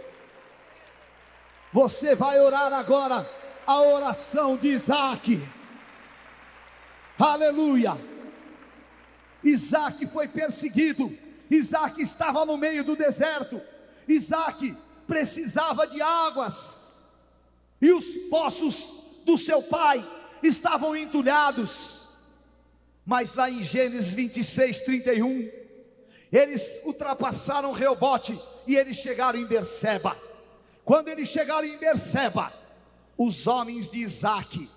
você 1.73 2.15
vai 2.15 2.39
orar 2.39 2.73
agora 2.73 3.29
a 3.67 3.81
oração 3.81 4.57
de 4.57 4.69
Isaac 4.69 5.60
Aleluia. 7.21 7.99
Isaac 9.45 10.07
foi 10.07 10.27
perseguido. 10.27 11.15
Isaac 11.51 12.01
estava 12.01 12.47
no 12.47 12.57
meio 12.57 12.83
do 12.83 12.97
deserto. 12.97 13.61
Isaac 14.09 14.75
precisava 15.07 15.87
de 15.87 16.01
águas. 16.01 16.97
E 17.81 17.93
os 17.93 18.07
poços 18.31 19.21
do 19.27 19.37
seu 19.37 19.63
pai 19.63 20.03
estavam 20.43 20.97
entulhados. 20.97 22.09
Mas 23.05 23.35
lá 23.35 23.51
em 23.51 23.63
Gênesis 23.63 24.15
26, 24.15 24.81
31, 24.81 25.51
eles 26.33 26.81
ultrapassaram 26.85 27.73
Reobote 27.73 28.39
e 28.67 28.77
eles 28.77 28.97
chegaram 28.97 29.39
em 29.39 29.45
Berseba. 29.45 30.17
Quando 30.87 31.09
eles 31.09 31.29
chegaram 31.29 31.67
em 31.67 31.77
Berseba, 31.77 32.51
os 33.19 33.47
homens 33.47 33.91
de 33.91 33.99
Isaac 33.99 34.71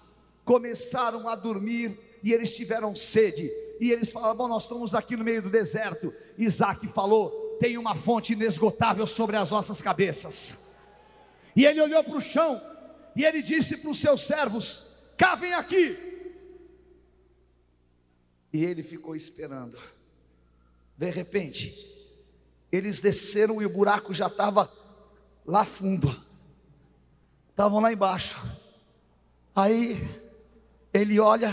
começaram 0.43 1.29
a 1.29 1.35
dormir 1.35 1.97
e 2.23 2.31
eles 2.31 2.55
tiveram 2.55 2.95
sede, 2.95 3.51
e 3.79 3.91
eles 3.91 4.09
falaram: 4.09 4.35
Bom, 4.35 4.47
nós 4.47 4.63
estamos 4.63 4.95
aqui 4.95 5.17
no 5.17 5.25
meio 5.25 5.41
do 5.41 5.49
deserto. 5.49 6.13
Isaac 6.37 6.87
falou: 6.87 7.57
Tem 7.59 7.77
uma 7.77 7.95
fonte 7.95 8.31
inesgotável 8.31 9.05
sobre 9.05 9.35
as 9.35 9.51
nossas 9.51 9.81
cabeças. 9.81 10.71
E 11.55 11.65
ele 11.65 11.81
olhou 11.81 12.03
para 12.03 12.15
o 12.15 12.21
chão, 12.21 12.59
e 13.15 13.25
ele 13.25 13.41
disse 13.41 13.77
para 13.77 13.91
os 13.91 13.99
seus 13.99 14.21
servos: 14.21 15.09
Cavem 15.17 15.53
aqui. 15.53 16.11
E 18.53 18.63
ele 18.63 18.83
ficou 18.83 19.15
esperando. 19.15 19.77
De 20.95 21.09
repente, 21.09 21.93
eles 22.71 23.01
desceram 23.01 23.61
e 23.61 23.65
o 23.65 23.69
buraco 23.69 24.13
já 24.13 24.27
estava 24.27 24.71
lá 25.45 25.65
fundo. 25.65 26.15
Estavam 27.49 27.81
lá 27.81 27.91
embaixo. 27.91 28.39
Aí 29.55 30.09
ele 30.93 31.19
olha, 31.19 31.51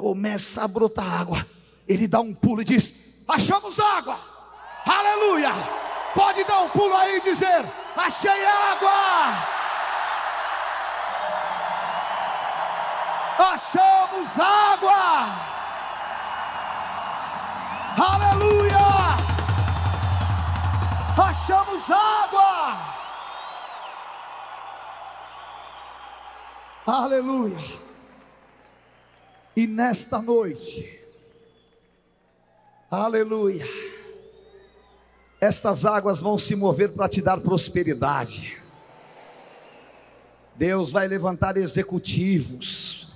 começa 0.00 0.64
a 0.64 0.68
brotar 0.68 1.20
água. 1.20 1.46
Ele 1.86 2.08
dá 2.08 2.20
um 2.20 2.32
pulo 2.32 2.62
e 2.62 2.64
diz: 2.64 3.22
Achamos 3.28 3.78
água! 3.78 4.18
Aleluia! 4.86 5.52
Pode 6.14 6.42
dar 6.44 6.60
um 6.60 6.68
pulo 6.70 6.96
aí 6.96 7.18
e 7.18 7.20
dizer: 7.20 7.66
Achei 7.96 8.44
água! 8.46 8.90
Achamos 13.52 14.38
água! 14.38 15.50
Aleluia! 17.98 18.78
Achamos 21.16 21.90
água! 21.90 22.78
Aleluia! 26.86 27.89
E 29.56 29.66
nesta 29.66 30.22
noite, 30.22 31.00
aleluia, 32.88 33.66
estas 35.40 35.84
águas 35.84 36.20
vão 36.20 36.38
se 36.38 36.54
mover 36.54 36.92
para 36.92 37.08
te 37.08 37.20
dar 37.20 37.40
prosperidade. 37.40 38.56
Deus 40.54 40.92
vai 40.92 41.08
levantar 41.08 41.56
executivos, 41.56 43.12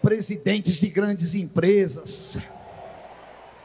presidentes 0.00 0.76
de 0.76 0.88
grandes 0.88 1.34
empresas. 1.34 2.38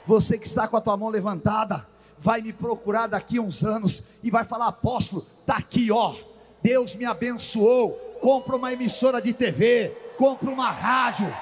Você 0.05 0.37
que 0.37 0.47
está 0.47 0.67
com 0.67 0.75
a 0.75 0.81
tua 0.81 0.97
mão 0.97 1.09
levantada, 1.09 1.87
vai 2.19 2.41
me 2.41 2.51
procurar 2.51 3.07
daqui 3.07 3.39
uns 3.39 3.63
anos 3.63 4.03
e 4.21 4.29
vai 4.29 4.43
falar: 4.43 4.67
apóstolo, 4.67 5.25
está 5.39 5.55
aqui, 5.55 5.89
ó. 5.89 6.15
Deus 6.61 6.95
me 6.95 7.05
abençoou. 7.05 7.93
Compra 8.19 8.57
uma 8.57 8.73
emissora 8.73 9.21
de 9.21 9.31
TV, 9.31 9.89
compra 10.17 10.49
uma 10.49 10.69
rádio 10.69 11.33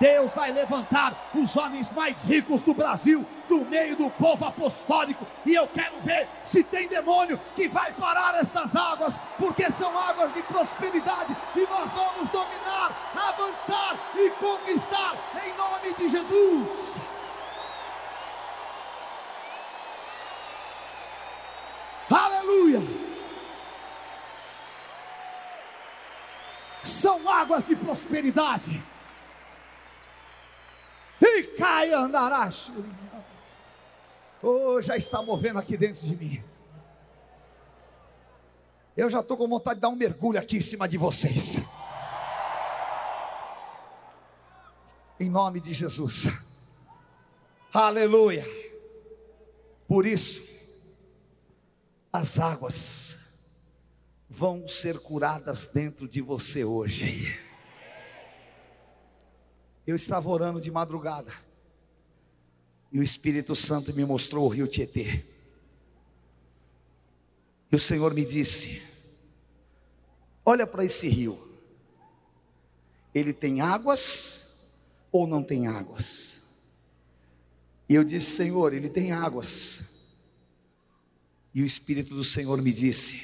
Deus 0.00 0.34
vai 0.34 0.50
levantar 0.52 1.30
os 1.34 1.56
homens 1.56 1.90
mais 1.92 2.22
ricos 2.24 2.62
do 2.62 2.74
Brasil, 2.74 3.24
do 3.48 3.64
meio 3.64 3.96
do 3.96 4.10
povo 4.10 4.44
apostólico, 4.44 5.26
e 5.46 5.54
eu 5.54 5.66
quero 5.68 6.00
ver 6.02 6.28
se 6.44 6.64
tem 6.64 6.88
demônio 6.88 7.40
que 7.54 7.68
vai 7.68 7.92
parar 7.92 8.34
estas 8.34 8.74
águas, 8.74 9.18
porque 9.38 9.70
são 9.70 9.96
águas 9.98 10.32
de 10.34 10.42
prosperidade, 10.42 11.36
e 11.54 11.60
nós 11.60 11.90
vamos 11.92 12.30
dominar, 12.30 13.12
avançar 13.14 13.96
e 14.16 14.30
conquistar 14.30 15.14
em 15.44 15.56
nome 15.56 15.94
de 15.98 16.08
Jesus. 16.08 16.98
Aleluia! 22.10 22.82
São 26.82 27.28
águas 27.28 27.66
de 27.66 27.76
prosperidade 27.76 28.93
e 31.20 31.42
cai 31.56 31.92
andará. 31.92 32.50
Oh, 34.42 34.80
já 34.82 34.96
está 34.96 35.22
movendo 35.22 35.58
aqui 35.58 35.76
dentro 35.76 36.06
de 36.06 36.16
mim. 36.16 36.44
Eu 38.96 39.10
já 39.10 39.20
estou 39.20 39.36
com 39.36 39.48
vontade 39.48 39.76
de 39.76 39.80
dar 39.80 39.88
um 39.88 39.96
mergulho 39.96 40.38
aqui 40.38 40.58
em 40.58 40.60
cima 40.60 40.88
de 40.88 40.96
vocês. 40.96 41.60
Em 45.18 45.28
nome 45.30 45.60
de 45.60 45.72
Jesus. 45.72 46.26
Aleluia. 47.72 48.44
Por 49.88 50.06
isso, 50.06 50.42
as 52.12 52.38
águas 52.38 53.18
vão 54.28 54.68
ser 54.68 54.98
curadas 55.00 55.66
dentro 55.66 56.06
de 56.06 56.20
você 56.20 56.64
hoje. 56.64 57.43
Eu 59.86 59.96
estava 59.96 60.28
orando 60.28 60.60
de 60.60 60.70
madrugada. 60.70 61.32
E 62.92 62.98
o 62.98 63.02
Espírito 63.02 63.56
Santo 63.56 63.92
me 63.92 64.04
mostrou 64.04 64.46
o 64.46 64.48
rio 64.48 64.66
Tietê. 64.68 65.24
E 67.70 67.76
o 67.76 67.80
Senhor 67.80 68.14
me 68.14 68.24
disse: 68.24 68.82
Olha 70.46 70.66
para 70.66 70.84
esse 70.84 71.08
rio. 71.08 71.36
Ele 73.12 73.32
tem 73.32 73.60
águas 73.60 74.72
ou 75.10 75.26
não 75.26 75.42
tem 75.42 75.66
águas? 75.66 76.42
E 77.88 77.94
eu 77.94 78.04
disse: 78.04 78.36
Senhor, 78.36 78.72
ele 78.72 78.88
tem 78.88 79.10
águas. 79.10 79.94
E 81.52 81.62
o 81.62 81.66
Espírito 81.66 82.14
do 82.14 82.24
Senhor 82.24 82.62
me 82.62 82.72
disse: 82.72 83.22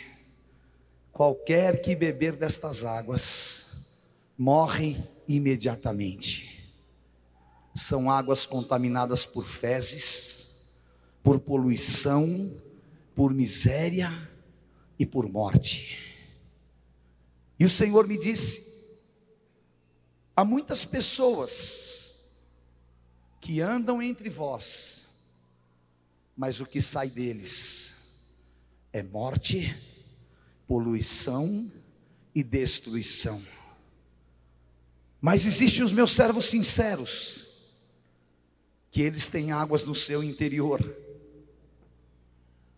Qualquer 1.12 1.80
que 1.80 1.94
beber 1.94 2.34
destas 2.34 2.84
águas, 2.84 3.86
morre 4.36 4.96
imediatamente. 5.28 6.49
São 7.74 8.10
águas 8.10 8.46
contaminadas 8.46 9.24
por 9.24 9.46
fezes, 9.46 10.66
por 11.22 11.40
poluição, 11.40 12.52
por 13.14 13.32
miséria 13.32 14.10
e 14.98 15.06
por 15.06 15.28
morte. 15.28 16.10
E 17.58 17.64
o 17.64 17.70
Senhor 17.70 18.06
me 18.06 18.18
disse: 18.18 18.88
há 20.34 20.44
muitas 20.44 20.84
pessoas 20.84 22.30
que 23.40 23.60
andam 23.60 24.02
entre 24.02 24.28
vós, 24.28 25.06
mas 26.36 26.60
o 26.60 26.66
que 26.66 26.80
sai 26.80 27.08
deles 27.08 27.90
é 28.92 29.02
morte, 29.02 29.76
poluição 30.66 31.70
e 32.34 32.42
destruição. 32.42 33.42
Mas 35.20 35.44
existem 35.44 35.84
os 35.84 35.92
meus 35.92 36.12
servos 36.12 36.46
sinceros, 36.46 37.49
que 38.90 39.02
eles 39.02 39.28
têm 39.28 39.52
águas 39.52 39.84
no 39.84 39.94
seu 39.94 40.22
interior, 40.22 40.80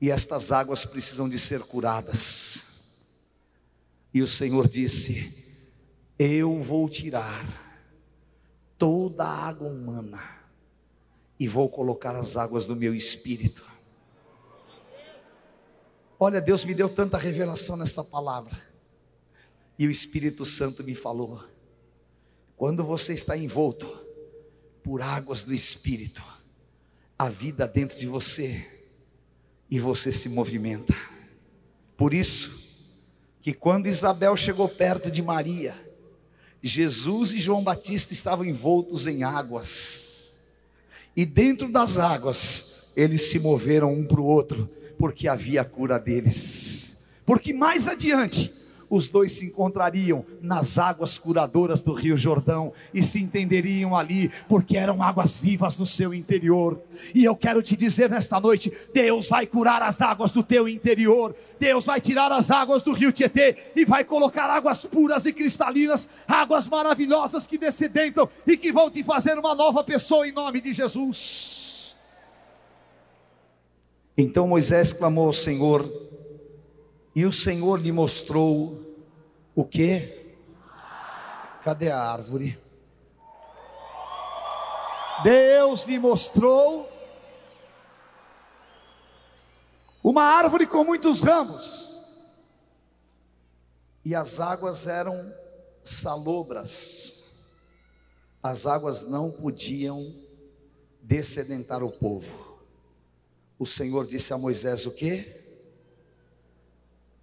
e 0.01 0.11
estas 0.11 0.51
águas 0.51 0.85
precisam 0.85 1.29
de 1.29 1.39
ser 1.39 1.61
curadas. 1.61 2.97
E 4.13 4.21
o 4.21 4.27
Senhor 4.27 4.69
disse: 4.69 5.45
Eu 6.19 6.61
vou 6.61 6.89
tirar 6.89 7.45
toda 8.77 9.25
a 9.25 9.47
água 9.47 9.69
humana 9.69 10.21
e 11.39 11.47
vou 11.47 11.69
colocar 11.69 12.17
as 12.17 12.37
águas 12.37 12.67
do 12.67 12.75
meu 12.75 12.95
espírito. 12.95 13.65
Olha, 16.19 16.41
Deus 16.41 16.65
me 16.65 16.75
deu 16.75 16.89
tanta 16.89 17.17
revelação 17.17 17.77
nessa 17.77 18.05
palavra. 18.05 18.61
E 19.79 19.87
o 19.87 19.91
Espírito 19.91 20.45
Santo 20.45 20.85
me 20.85 20.95
falou: 20.95 21.45
quando 22.57 22.85
você 22.85 23.13
está 23.13 23.37
envolto 23.37 24.02
por 24.83 25.01
águas 25.03 25.45
do 25.45 25.55
Espírito, 25.55 26.23
a 27.19 27.29
vida 27.29 27.67
dentro 27.67 27.99
de 27.99 28.07
você 28.07 28.67
e 29.71 29.79
você 29.79 30.11
se 30.11 30.29
movimenta. 30.29 30.95
Por 31.97 32.13
isso, 32.13 32.63
que 33.41 33.53
quando 33.53 33.87
Isabel 33.87 34.37
chegou 34.37 34.69
perto 34.69 35.11
de 35.11 35.23
Maria, 35.23 35.75
Jesus 36.63 37.33
e 37.33 37.39
João 37.39 37.63
Batista 37.63 38.13
estavam 38.13 38.45
envoltos 38.45 39.07
em 39.07 39.23
águas, 39.23 40.39
e 41.15 41.27
dentro 41.27 41.71
das 41.71 41.99
águas, 41.99 42.93
eles 42.97 43.31
se 43.31 43.39
moveram 43.39 43.93
um 43.93 44.05
para 44.05 44.21
o 44.21 44.25
outro, 44.25 44.69
porque 44.99 45.29
havia 45.29 45.61
a 45.61 45.65
cura 45.65 45.99
deles. 45.99 47.09
Porque 47.27 47.53
mais 47.53 47.87
adiante, 47.87 48.51
os 48.93 49.09
dois 49.09 49.33
se 49.33 49.47
encontrariam 49.47 50.23
nas 50.43 50.77
águas 50.77 51.17
curadoras 51.17 51.81
do 51.81 51.95
Rio 51.95 52.15
Jordão 52.15 52.75
e 52.93 53.03
se 53.03 53.19
entenderiam 53.19 53.97
ali, 53.97 54.31
porque 54.47 54.77
eram 54.77 55.03
águas 55.03 55.41
vivas 55.41 55.79
no 55.79 55.87
seu 55.87 56.13
interior. 56.13 56.79
E 57.15 57.25
eu 57.25 57.35
quero 57.35 57.63
te 57.63 57.75
dizer 57.75 58.11
nesta 58.11 58.39
noite: 58.39 58.71
Deus 58.93 59.31
vai 59.31 59.47
curar 59.47 59.81
as 59.81 60.03
águas 60.03 60.31
do 60.31 60.43
teu 60.43 60.69
interior. 60.69 61.35
Deus 61.59 61.87
vai 61.87 62.03
tirar 62.03 62.31
as 62.33 62.51
águas 62.51 62.83
do 62.83 62.93
rio 62.93 63.11
Tietê 63.11 63.57
e 63.75 63.87
vai 63.87 64.05
colocar 64.05 64.51
águas 64.51 64.85
puras 64.85 65.25
e 65.25 65.33
cristalinas, 65.33 66.07
águas 66.29 66.69
maravilhosas 66.69 67.47
que 67.47 67.57
descedentam 67.57 68.29
e 68.47 68.59
que 68.59 68.71
vão 68.71 68.91
te 68.91 69.03
fazer 69.03 69.39
uma 69.39 69.55
nova 69.55 69.83
pessoa 69.83 70.29
em 70.29 70.33
nome 70.33 70.61
de 70.61 70.71
Jesus. 70.75 71.95
Então 74.19 74.47
Moisés 74.47 74.93
clamou 74.93 75.29
ao 75.29 75.33
Senhor, 75.33 75.91
e 77.15 77.27
o 77.27 77.33
Senhor 77.33 77.81
lhe 77.81 77.93
mostrou 77.93 78.81
o 79.55 79.65
que? 79.65 80.35
Cadê 81.63 81.91
a 81.91 81.99
árvore? 81.99 82.59
Deus 85.23 85.85
me 85.85 85.99
mostrou 85.99 86.91
uma 90.03 90.25
árvore 90.25 90.67
com 90.67 90.83
muitos 90.83 91.21
ramos, 91.21 92.27
e 94.05 94.17
as 94.17 94.41
águas 94.41 94.89
eram 94.89 95.33
salobras, 95.85 97.47
as 98.43 98.67
águas 98.67 99.05
não 99.05 99.31
podiam 99.31 100.13
descedentar 101.01 101.85
o 101.85 101.91
povo. 101.91 102.59
O 103.59 103.65
Senhor 103.65 104.05
disse 104.07 104.33
a 104.33 104.39
Moisés: 104.39 104.87
O 104.87 104.91
que? 104.91 105.42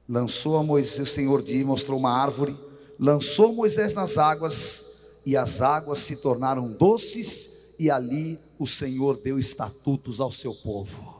Lançou 0.10 0.58
a 0.58 0.64
Moisés, 0.64 1.00
o 1.00 1.06
Senhor 1.06 1.42
disse, 1.42 1.64
mostrou 1.64 2.00
uma 2.00 2.12
árvore 2.12 2.58
lançou 3.00 3.54
Moisés 3.54 3.94
nas 3.94 4.18
águas, 4.18 5.22
e 5.26 5.38
as 5.38 5.62
águas 5.62 6.00
se 6.00 6.18
tornaram 6.18 6.70
doces, 6.70 7.74
e 7.80 7.90
ali 7.90 8.38
o 8.60 8.68
Senhor 8.68 9.18
deu 9.24 9.40
estatutos 9.40 10.20
ao 10.20 10.32
seu 10.32 10.54
povo. 10.54 11.18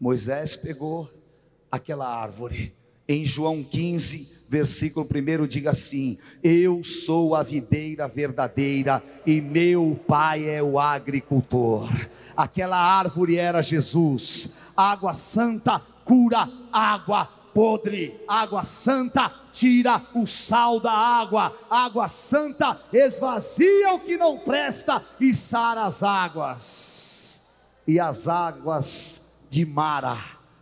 Moisés 0.00 0.56
pegou 0.56 1.10
aquela 1.70 2.08
árvore, 2.08 2.74
em 3.06 3.24
João 3.24 3.62
15, 3.62 4.46
versículo 4.48 5.06
1, 5.06 5.46
diga 5.46 5.70
assim: 5.70 6.18
Eu 6.42 6.82
sou 6.84 7.34
a 7.34 7.42
videira 7.42 8.06
verdadeira 8.06 9.02
e 9.26 9.40
meu 9.40 9.98
pai 10.06 10.46
é 10.48 10.62
o 10.62 10.78
agricultor. 10.78 11.90
Aquela 12.36 12.76
árvore 12.76 13.36
era 13.36 13.62
Jesus, 13.62 14.72
água 14.76 15.12
santa 15.12 15.80
cura 16.04 16.48
água 16.72 17.37
podre, 17.58 18.14
água 18.28 18.62
santa 18.62 19.34
tira 19.52 20.00
o 20.14 20.24
sal 20.28 20.78
da 20.78 20.92
água, 20.92 21.52
água 21.68 22.06
santa 22.06 22.80
esvazia 22.92 23.94
o 23.94 23.98
que 23.98 24.16
não 24.16 24.38
presta 24.38 25.04
e 25.18 25.34
sara 25.34 25.84
as 25.84 26.04
águas. 26.04 27.48
E 27.84 27.98
as 27.98 28.28
águas 28.28 29.32
de 29.50 29.66
Mara 29.66 30.16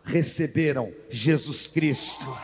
receberam 0.05 0.91
Jesus 1.11 1.67
Cristo 1.67 2.35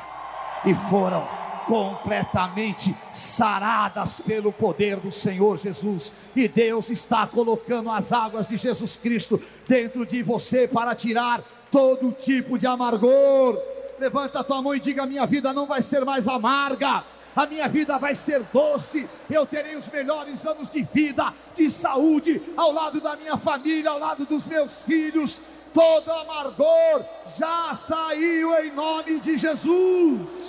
e 0.67 0.75
foram 0.75 1.27
completamente 1.67 2.95
saradas 3.15 4.21
pelo 4.21 4.53
poder 4.53 4.99
do 4.99 5.11
Senhor 5.11 5.57
Jesus. 5.57 6.13
E 6.37 6.47
Deus 6.47 6.91
está 6.91 7.27
colocando 7.27 7.91
as 7.91 8.13
águas 8.13 8.49
de 8.49 8.59
Jesus 8.59 8.99
Cristo 8.99 9.43
dentro 9.67 10.05
de 10.05 10.23
você 10.23 10.69
para 10.69 10.95
tirar 10.95 11.43
todo 11.71 12.13
tipo 12.13 12.59
de 12.59 12.67
amargor. 12.67 13.72
Levanta 14.03 14.41
a 14.41 14.45
tua 14.45 14.61
mão 14.61 14.75
e 14.75 14.81
diga: 14.81 15.07
minha 15.07 15.25
vida 15.25 15.53
não 15.53 15.65
vai 15.65 15.81
ser 15.81 16.05
mais 16.05 16.27
amarga. 16.27 17.05
A 17.37 17.47
minha 17.47 17.69
vida 17.69 17.97
vai 17.99 18.17
ser 18.17 18.43
doce, 18.53 19.09
eu 19.31 19.47
terei 19.47 19.77
os 19.77 19.89
melhores 19.89 20.45
anos 20.45 20.69
de 20.69 20.83
vida, 20.83 21.33
de 21.55 21.71
saúde, 21.71 22.43
ao 22.57 22.73
lado 22.73 23.01
da 23.01 23.17
minha 23.17 23.39
família, 23.39 23.91
ao 23.91 23.99
lado 23.99 24.27
dos 24.27 24.47
meus 24.47 24.83
filhos, 24.83 25.41
todo 25.73 26.13
amargor 26.13 27.03
já 27.39 27.73
saiu 27.75 28.53
em 28.59 28.73
nome 28.73 29.19
de 29.21 29.37
Jesus. 29.37 30.43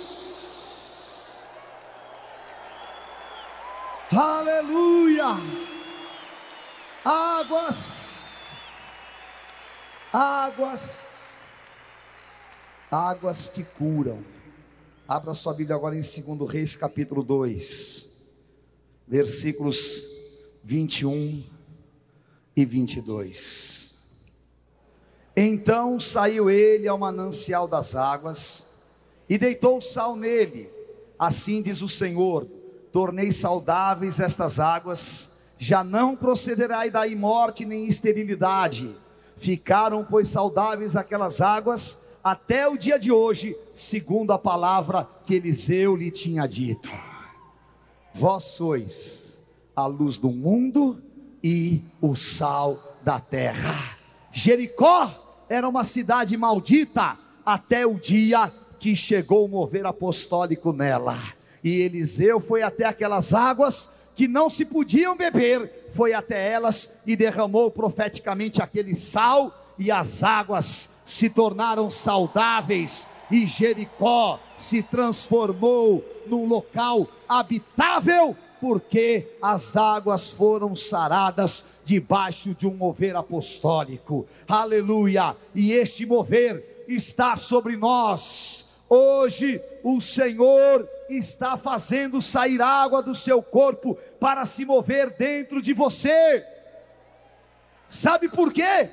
Aleluia! 4.12 5.38
Águas, 7.02 8.50
águas, 10.12 11.13
águas 12.94 13.48
que 13.48 13.64
curam. 13.64 14.24
Abra 15.06 15.34
sua 15.34 15.52
Bíblia 15.52 15.74
agora 15.74 15.96
em 15.96 16.00
2 16.00 16.48
Reis, 16.48 16.76
capítulo 16.76 17.22
2, 17.24 18.22
versículos 19.06 20.04
21 20.62 21.44
e 22.56 22.64
22. 22.64 23.94
Então 25.36 25.98
saiu 25.98 26.48
ele 26.48 26.86
ao 26.86 26.96
manancial 26.96 27.66
das 27.66 27.96
águas 27.96 28.84
e 29.28 29.36
deitou 29.36 29.80
sal 29.80 30.14
nele. 30.14 30.70
Assim 31.18 31.60
diz 31.60 31.82
o 31.82 31.88
Senhor: 31.88 32.46
tornei 32.92 33.32
saudáveis 33.32 34.20
estas 34.20 34.60
águas, 34.60 35.40
já 35.58 35.82
não 35.82 36.14
procederá 36.14 36.86
daí 36.86 37.16
morte 37.16 37.64
nem 37.64 37.86
esterilidade. 37.88 38.94
Ficaram, 39.36 40.06
pois, 40.08 40.28
saudáveis 40.28 40.94
aquelas 40.94 41.40
águas 41.40 42.13
até 42.24 42.66
o 42.66 42.78
dia 42.78 42.98
de 42.98 43.12
hoje, 43.12 43.54
segundo 43.74 44.32
a 44.32 44.38
palavra 44.38 45.06
que 45.26 45.34
Eliseu 45.34 45.94
lhe 45.94 46.10
tinha 46.10 46.46
dito. 46.46 46.90
Vós 48.14 48.44
sois 48.44 49.44
a 49.76 49.84
luz 49.84 50.16
do 50.16 50.30
mundo 50.30 51.02
e 51.42 51.82
o 52.00 52.14
sal 52.14 52.78
da 53.02 53.20
terra. 53.20 53.98
Jericó 54.32 55.44
era 55.50 55.68
uma 55.68 55.84
cidade 55.84 56.34
maldita 56.36 57.18
até 57.44 57.86
o 57.86 58.00
dia 58.00 58.50
que 58.80 58.96
chegou 58.96 59.44
o 59.44 59.48
mover 59.48 59.84
apostólico 59.84 60.72
nela. 60.72 61.18
E 61.62 61.82
Eliseu 61.82 62.40
foi 62.40 62.62
até 62.62 62.86
aquelas 62.86 63.34
águas 63.34 64.08
que 64.16 64.26
não 64.26 64.48
se 64.48 64.64
podiam 64.64 65.16
beber, 65.16 65.90
foi 65.92 66.14
até 66.14 66.52
elas 66.52 67.00
e 67.06 67.16
derramou 67.16 67.70
profeticamente 67.70 68.62
aquele 68.62 68.94
sal, 68.94 69.52
e 69.78 69.90
as 69.90 70.22
águas 70.22 70.90
se 71.04 71.28
tornaram 71.28 71.90
saudáveis, 71.90 73.06
e 73.30 73.46
Jericó 73.46 74.38
se 74.56 74.82
transformou 74.82 76.04
num 76.26 76.46
local 76.46 77.08
habitável 77.28 78.36
porque 78.60 79.28
as 79.42 79.76
águas 79.76 80.30
foram 80.30 80.74
saradas 80.74 81.80
debaixo 81.84 82.54
de 82.54 82.66
um 82.66 82.74
mover 82.74 83.14
apostólico. 83.14 84.26
Aleluia! 84.48 85.36
E 85.54 85.72
este 85.72 86.06
mover 86.06 86.84
está 86.88 87.36
sobre 87.36 87.76
nós. 87.76 88.82
Hoje 88.88 89.60
o 89.82 90.00
Senhor 90.00 90.88
está 91.10 91.58
fazendo 91.58 92.22
sair 92.22 92.62
água 92.62 93.02
do 93.02 93.14
seu 93.14 93.42
corpo 93.42 93.98
para 94.18 94.46
se 94.46 94.64
mover 94.64 95.10
dentro 95.10 95.60
de 95.60 95.74
você. 95.74 96.42
Sabe 97.86 98.30
por 98.30 98.50
quê? 98.50 98.88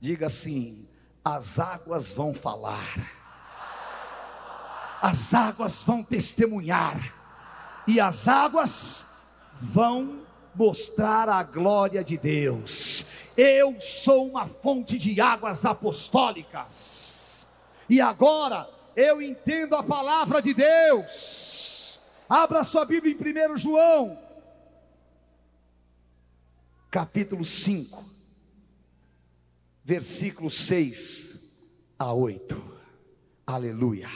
Diga 0.00 0.26
assim: 0.26 0.88
as 1.24 1.58
águas 1.58 2.12
vão 2.12 2.32
falar, 2.32 3.12
as 5.02 5.34
águas 5.34 5.82
vão 5.82 6.02
testemunhar 6.02 7.14
e 7.86 8.00
as 8.00 8.28
águas 8.28 9.06
vão 9.52 10.26
mostrar 10.54 11.28
a 11.28 11.42
glória 11.42 12.02
de 12.02 12.16
Deus. 12.16 13.04
Eu 13.36 13.80
sou 13.80 14.28
uma 14.28 14.46
fonte 14.46 14.98
de 14.98 15.20
águas 15.20 15.64
apostólicas. 15.64 17.48
E 17.88 18.00
agora 18.00 18.68
eu 18.96 19.22
entendo 19.22 19.76
a 19.76 19.82
palavra 19.82 20.42
de 20.42 20.52
Deus. 20.52 22.00
Abra 22.28 22.64
sua 22.64 22.84
Bíblia 22.84 23.14
em 23.14 23.52
1 23.52 23.56
João, 23.56 24.18
capítulo 26.90 27.44
5, 27.44 28.04
versículos 29.88 30.52
6 30.66 31.48
a 31.98 32.12
8. 32.12 32.62
Aleluia. 33.46 34.10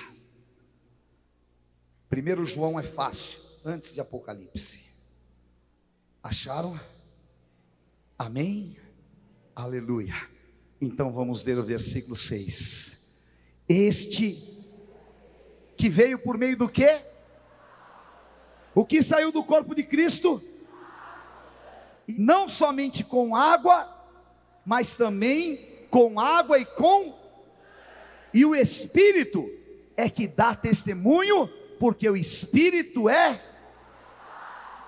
1 2.12 2.44
João 2.44 2.78
é 2.78 2.82
fácil 2.82 3.40
antes 3.64 3.90
de 3.90 3.98
Apocalipse. 3.98 4.80
Acharam? 6.22 6.78
Amém? 8.18 8.76
Aleluia. 9.56 10.14
Então 10.78 11.10
vamos 11.10 11.42
ler 11.42 11.56
o 11.56 11.64
versículo 11.64 12.16
6. 12.16 13.22
Este 13.66 14.34
que 15.74 15.88
veio 15.88 16.18
por 16.18 16.36
meio 16.36 16.54
do 16.54 16.68
que? 16.68 17.00
O 18.74 18.84
que 18.84 19.02
saiu 19.02 19.32
do 19.32 19.42
corpo 19.42 19.74
de 19.74 19.84
Cristo? 19.84 20.42
Não 22.06 22.46
somente 22.46 23.02
com 23.02 23.34
água, 23.34 24.01
mas 24.64 24.94
também 24.94 25.86
com 25.90 26.18
água 26.18 26.58
e 26.58 26.64
com 26.64 27.20
e 28.34 28.44
o 28.44 28.54
Espírito 28.54 29.50
é 29.96 30.08
que 30.08 30.26
dá 30.26 30.54
testemunho, 30.54 31.46
porque 31.78 32.08
o 32.08 32.16
Espírito 32.16 33.08
é 33.08 33.40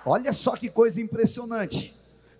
Olha 0.05 0.31
só 0.31 0.55
que 0.55 0.69
coisa 0.69 1.01
impressionante. 1.01 1.95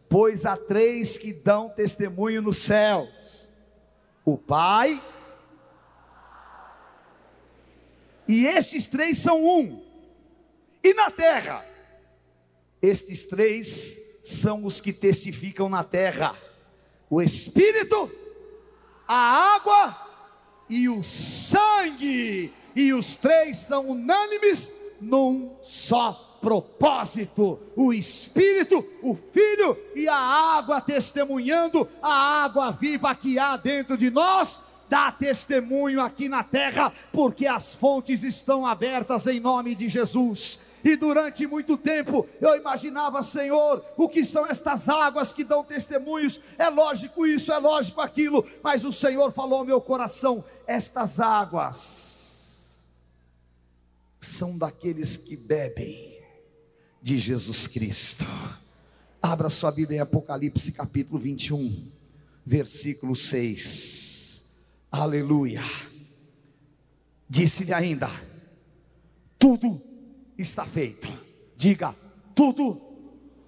Pois 0.07 0.45
há 0.45 0.55
três 0.55 1.17
que 1.17 1.33
dão 1.33 1.67
testemunho 1.67 2.39
nos 2.39 2.59
céus: 2.59 3.49
o 4.23 4.37
Pai, 4.37 5.01
e 8.27 8.45
estes 8.45 8.85
três 8.85 9.17
são 9.17 9.43
um. 9.43 9.83
E 10.83 10.93
na 10.93 11.09
terra, 11.09 11.65
estes 12.79 13.23
três 13.25 14.21
são 14.23 14.63
os 14.63 14.79
que 14.79 14.93
testificam 14.93 15.67
na 15.67 15.83
terra: 15.83 16.35
o 17.09 17.21
Espírito, 17.21 18.09
a 19.07 19.55
água 19.55 19.95
e 20.69 20.89
o 20.89 21.03
sangue. 21.03 22.51
E 22.75 22.93
os 22.93 23.15
três 23.15 23.57
são 23.57 23.89
unânimes 23.89 24.71
num 24.99 25.55
só 25.63 26.37
propósito, 26.41 27.59
o 27.75 27.91
Espírito, 27.91 28.85
o 29.01 29.15
Filho 29.15 29.75
e 29.95 30.07
a 30.07 30.15
água 30.15 30.79
testemunhando, 30.79 31.87
a 32.01 32.43
água 32.43 32.71
viva 32.71 33.15
que 33.15 33.39
há 33.39 33.57
dentro 33.57 33.97
de 33.97 34.11
nós, 34.11 34.61
dá 34.87 35.11
testemunho 35.11 36.01
aqui 36.01 36.29
na 36.29 36.43
terra, 36.43 36.93
porque 37.11 37.47
as 37.47 37.73
fontes 37.73 38.21
estão 38.21 38.65
abertas 38.65 39.25
em 39.25 39.39
nome 39.39 39.73
de 39.73 39.89
Jesus. 39.89 40.59
E 40.85 40.95
durante 40.95 41.47
muito 41.47 41.75
tempo 41.79 42.29
eu 42.39 42.55
imaginava, 42.55 43.23
Senhor, 43.23 43.83
o 43.97 44.07
que 44.07 44.23
são 44.23 44.45
estas 44.45 44.87
águas 44.87 45.33
que 45.33 45.43
dão 45.43 45.63
testemunhos? 45.63 46.39
É 46.59 46.69
lógico 46.69 47.25
isso, 47.25 47.51
é 47.51 47.57
lógico 47.57 47.99
aquilo, 48.01 48.47
mas 48.61 48.85
o 48.85 48.93
Senhor 48.93 49.31
falou 49.31 49.57
ao 49.59 49.65
meu 49.65 49.81
coração: 49.81 50.45
estas 50.67 51.19
águas 51.19 52.67
são 54.21 54.55
daqueles 54.59 55.17
que 55.17 55.35
bebem 55.35 56.21
de 57.01 57.17
Jesus 57.17 57.65
Cristo. 57.65 58.23
Abra 59.19 59.49
sua 59.49 59.71
Bíblia 59.71 59.97
em 59.97 60.01
Apocalipse 60.01 60.71
capítulo 60.71 61.17
21, 61.17 61.91
versículo 62.45 63.15
6. 63.15 64.45
Aleluia. 64.91 65.63
Disse-lhe 67.27 67.73
ainda: 67.73 68.07
Tudo 69.39 69.94
está 70.37 70.65
feito. 70.65 71.07
Diga, 71.55 71.95
tudo 72.35 72.79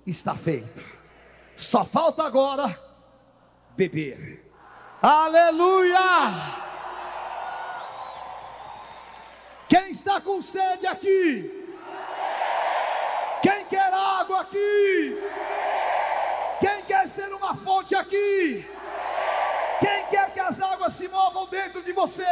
está 0.06 0.34
feito. 0.34 0.82
Só 1.56 1.84
falta 1.84 2.24
agora 2.24 2.78
beber. 3.76 4.46
Aleluia! 5.02 5.98
Quem 9.70 9.92
está 9.92 10.22
com 10.22 10.42
sede 10.42 10.88
aqui? 10.88 11.68
Quem 13.42 13.66
quer 13.66 13.94
água 13.94 14.42
aqui? 14.42 15.18
Quem 16.60 16.82
quer 16.84 17.08
ser 17.08 17.32
uma 17.34 17.56
fonte 17.56 17.96
aqui? 17.96 18.66
Quem 19.80 20.08
quer 20.10 20.34
que 20.34 20.40
as 20.40 20.60
águas 20.60 20.94
se 20.94 21.08
movam 21.08 21.46
dentro 21.48 21.84
de 21.84 21.92
você? 21.92 22.26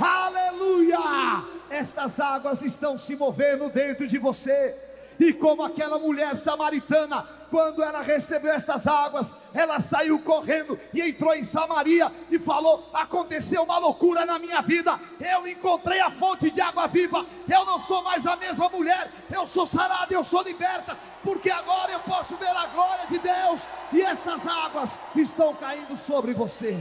Aleluia! 0.00 1.51
Estas 1.72 2.20
águas 2.20 2.60
estão 2.60 2.98
se 2.98 3.16
movendo 3.16 3.70
dentro 3.70 4.06
de 4.06 4.18
você. 4.18 4.76
E 5.18 5.32
como 5.32 5.62
aquela 5.62 5.98
mulher 5.98 6.36
samaritana, 6.36 7.26
quando 7.50 7.82
ela 7.82 8.02
recebeu 8.02 8.52
estas 8.52 8.86
águas, 8.86 9.34
ela 9.54 9.80
saiu 9.80 10.18
correndo 10.22 10.78
e 10.92 11.00
entrou 11.00 11.34
em 11.34 11.42
Samaria 11.42 12.12
e 12.30 12.38
falou: 12.38 12.90
Aconteceu 12.92 13.62
uma 13.62 13.78
loucura 13.78 14.26
na 14.26 14.38
minha 14.38 14.60
vida. 14.60 15.00
Eu 15.18 15.46
encontrei 15.48 15.98
a 16.00 16.10
fonte 16.10 16.50
de 16.50 16.60
água 16.60 16.86
viva. 16.86 17.24
Eu 17.48 17.64
não 17.64 17.80
sou 17.80 18.02
mais 18.02 18.26
a 18.26 18.36
mesma 18.36 18.68
mulher. 18.68 19.10
Eu 19.30 19.46
sou 19.46 19.64
sarada, 19.64 20.12
eu 20.12 20.22
sou 20.22 20.42
liberta. 20.42 20.98
Porque 21.24 21.50
agora 21.50 21.90
eu 21.90 22.00
posso 22.00 22.36
ver 22.36 22.50
a 22.50 22.66
glória 22.66 23.06
de 23.06 23.18
Deus. 23.18 23.66
E 23.94 24.02
estas 24.02 24.46
águas 24.46 24.98
estão 25.16 25.54
caindo 25.54 25.96
sobre 25.96 26.34
você. 26.34 26.76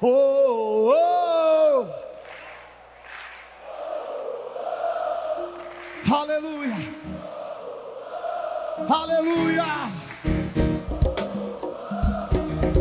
Oh, 0.00 0.92
oh. 0.92 2.05
Aleluia. 6.08 6.76
Aleluia. 8.88 9.64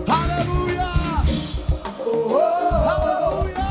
Aleluia. 0.08 0.90
Aleluia. 2.86 3.66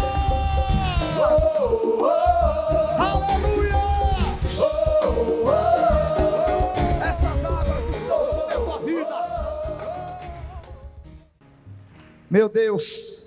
Aleluia. 2.99 3.79
Essas 7.09 7.45
águas 7.45 7.89
estão 7.91 8.27
sobre 8.27 8.55
a 8.55 8.59
tua 8.59 8.79
vida. 8.81 9.17
Meu 12.29 12.49
Deus. 12.49 13.23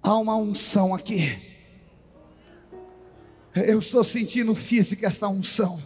Há 0.00 0.16
uma 0.16 0.36
unção 0.36 0.94
aqui. 0.94 1.47
Eu 3.54 3.78
estou 3.78 4.04
sentindo 4.04 4.54
física 4.54 5.06
esta 5.06 5.28
unção. 5.28 5.80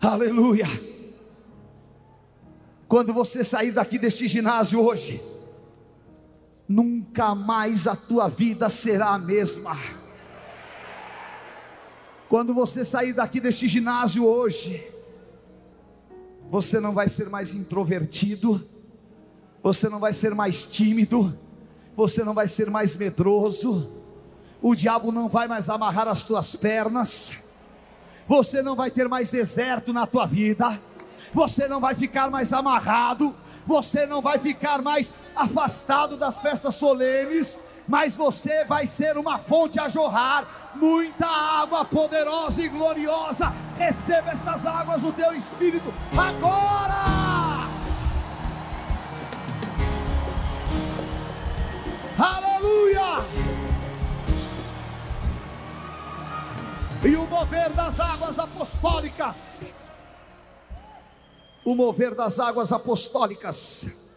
Aleluia. 0.00 0.66
Quando 2.86 3.12
você 3.12 3.44
sair 3.44 3.72
daqui 3.72 3.98
deste 3.98 4.26
ginásio 4.26 4.80
hoje, 4.80 5.22
nunca 6.68 7.34
mais 7.34 7.86
a 7.86 7.94
tua 7.94 8.28
vida 8.28 8.68
será 8.68 9.10
a 9.10 9.18
mesma. 9.18 9.76
Quando 12.28 12.54
você 12.54 12.84
sair 12.84 13.12
daqui 13.12 13.40
deste 13.40 13.68
ginásio 13.68 14.24
hoje, 14.24 14.82
você 16.50 16.80
não 16.80 16.92
vai 16.92 17.08
ser 17.08 17.28
mais 17.28 17.54
introvertido, 17.54 18.66
você 19.62 19.88
não 19.88 19.98
vai 19.98 20.12
ser 20.12 20.34
mais 20.34 20.64
tímido, 20.64 21.36
você 21.96 22.22
não 22.24 22.32
vai 22.32 22.46
ser 22.46 22.70
mais 22.70 22.94
medroso, 22.94 23.97
o 24.60 24.74
diabo 24.74 25.12
não 25.12 25.28
vai 25.28 25.46
mais 25.46 25.68
amarrar 25.68 26.08
as 26.08 26.22
tuas 26.22 26.54
pernas, 26.56 27.54
você 28.26 28.62
não 28.62 28.74
vai 28.74 28.90
ter 28.90 29.08
mais 29.08 29.30
deserto 29.30 29.92
na 29.92 30.06
tua 30.06 30.26
vida, 30.26 30.80
você 31.32 31.68
não 31.68 31.80
vai 31.80 31.94
ficar 31.94 32.30
mais 32.30 32.52
amarrado, 32.52 33.34
você 33.66 34.06
não 34.06 34.20
vai 34.20 34.38
ficar 34.38 34.82
mais 34.82 35.14
afastado 35.36 36.16
das 36.16 36.40
festas 36.40 36.74
solenes, 36.74 37.60
mas 37.86 38.16
você 38.16 38.64
vai 38.64 38.86
ser 38.86 39.16
uma 39.16 39.38
fonte 39.38 39.80
a 39.80 39.88
jorrar, 39.88 40.72
muita 40.74 41.26
água 41.26 41.84
poderosa 41.84 42.62
e 42.62 42.68
gloriosa. 42.68 43.52
Receba 43.78 44.30
estas 44.30 44.66
águas 44.66 45.02
do 45.02 45.12
teu 45.12 45.32
espírito 45.32 45.92
agora. 46.16 47.68
Aleluia! 52.18 53.47
E 57.04 57.14
o 57.14 57.26
mover 57.26 57.72
das 57.72 58.00
águas 58.00 58.38
apostólicas. 58.38 59.64
O 61.64 61.74
mover 61.74 62.14
das 62.14 62.38
águas 62.40 62.72
apostólicas 62.72 64.10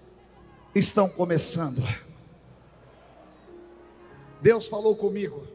estão 0.73 1.07
começando. 1.09 1.82
Deus 4.41 4.67
falou 4.67 4.95
comigo. 4.95 5.47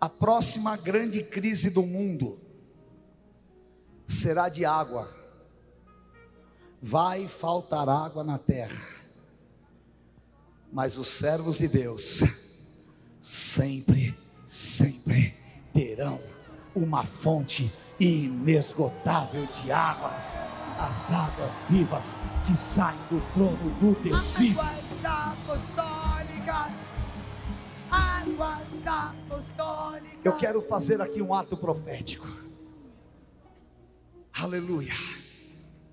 A 0.00 0.08
próxima 0.08 0.76
grande 0.76 1.24
crise 1.24 1.70
do 1.70 1.82
mundo 1.82 2.38
será 4.06 4.48
de 4.48 4.64
água. 4.64 5.08
Vai 6.82 7.26
faltar 7.26 7.88
água 7.88 8.22
na 8.22 8.38
terra. 8.38 8.86
Mas 10.70 10.98
os 10.98 11.08
servos 11.08 11.58
de 11.58 11.66
Deus 11.66 12.22
sempre 13.20 14.07
sempre 14.48 15.34
terão 15.74 16.18
uma 16.74 17.04
fonte 17.04 17.70
inesgotável 18.00 19.44
de 19.46 19.70
águas, 19.70 20.36
as 20.78 21.12
águas 21.12 21.64
vivas 21.68 22.16
que 22.46 22.56
saem 22.56 22.98
do 23.10 23.20
trono 23.34 23.70
do 23.78 24.00
Deus 24.00 24.38
vivo. 24.38 24.60
Águas 24.60 25.04
apostólicas, 25.04 26.72
águas 27.90 28.86
apostólicas. 28.86 30.18
Eu 30.24 30.36
quero 30.36 30.62
fazer 30.62 31.00
aqui 31.02 31.20
um 31.20 31.34
ato 31.34 31.56
profético. 31.56 32.26
Aleluia. 34.32 34.94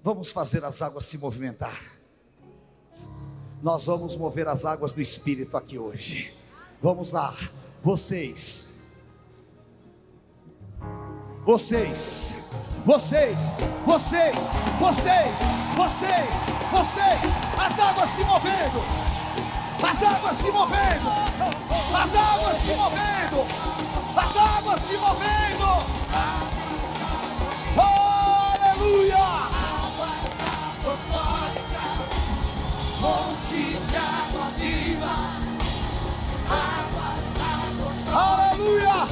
Vamos 0.02 0.32
fazer 0.32 0.64
as 0.64 0.82
águas 0.82 1.06
se 1.06 1.18
movimentar. 1.18 1.82
Nós 3.62 3.86
vamos 3.86 4.16
mover 4.16 4.48
as 4.48 4.64
águas 4.64 4.94
do 4.94 5.02
Espírito 5.02 5.58
aqui 5.58 5.80
hoje. 5.80 6.32
Vamos 6.82 7.12
lá 7.12 7.36
vocês, 7.86 8.96
vocês, 11.46 12.52
vocês, 12.84 13.38
vocês, 13.86 14.36
vocês, 14.80 15.36
vocês, 15.76 16.36
vocês, 16.72 17.22
as 17.60 17.80
águas 17.80 18.10
se 18.10 18.24
movendo, 18.24 18.82
as 19.88 20.02
águas 20.02 20.36
se 20.36 20.52
movendo, 20.52 21.10
as 21.94 22.16
águas 22.16 22.58
se 22.64 22.74
movendo, 22.74 23.46
as 24.18 24.36
águas 24.36 24.82
se 24.82 24.98
movendo. 24.98 25.68
aleluia! 28.56 29.26
Monte 33.00 33.78
de 33.78 33.96
água 33.96 34.50
viva. 34.58 35.46
Aleluia! 38.16 39.08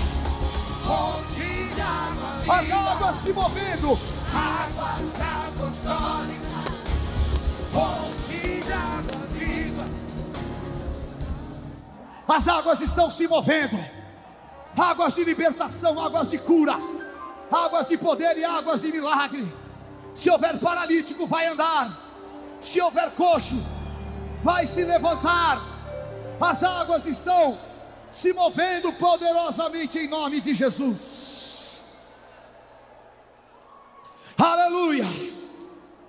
As 2.48 2.72
águas 2.72 3.16
se 3.18 3.34
movendo. 3.34 4.00
Águas 4.34 5.22
apostólicas. 5.22 6.64
Fonte 7.74 8.62
de 8.62 8.72
água 8.72 9.28
viva. 9.34 9.86
As 12.30 12.48
águas 12.48 12.80
estão 12.80 13.12
se 13.12 13.28
movendo. 13.28 13.78
Águas 14.78 15.16
de 15.16 15.26
libertação, 15.26 16.02
águas 16.02 16.32
de 16.32 16.38
cura, 16.38 16.78
águas 17.52 17.90
de 17.90 17.98
poder 17.98 18.38
e 18.38 18.46
águas 18.46 18.82
de 18.82 18.92
milagre. 18.92 19.54
Se 20.16 20.30
houver 20.30 20.58
paralítico, 20.60 21.28
vai 21.28 21.48
andar. 21.48 21.92
Se 22.62 22.80
houver 22.80 23.12
coxo, 23.12 23.62
vai 24.42 24.66
se 24.66 24.86
levantar. 24.86 25.60
As 26.40 26.64
águas 26.64 27.06
estão 27.06 27.58
se 28.14 28.32
movendo 28.32 28.94
poderosamente 28.94 29.98
em 29.98 30.08
nome 30.08 30.40
de 30.40 30.54
Jesus. 30.54 31.82
Aleluia! 34.38 35.06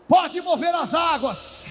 Pode 0.07 0.41
mover 0.43 0.75
as 0.75 0.93
águas. 0.93 1.67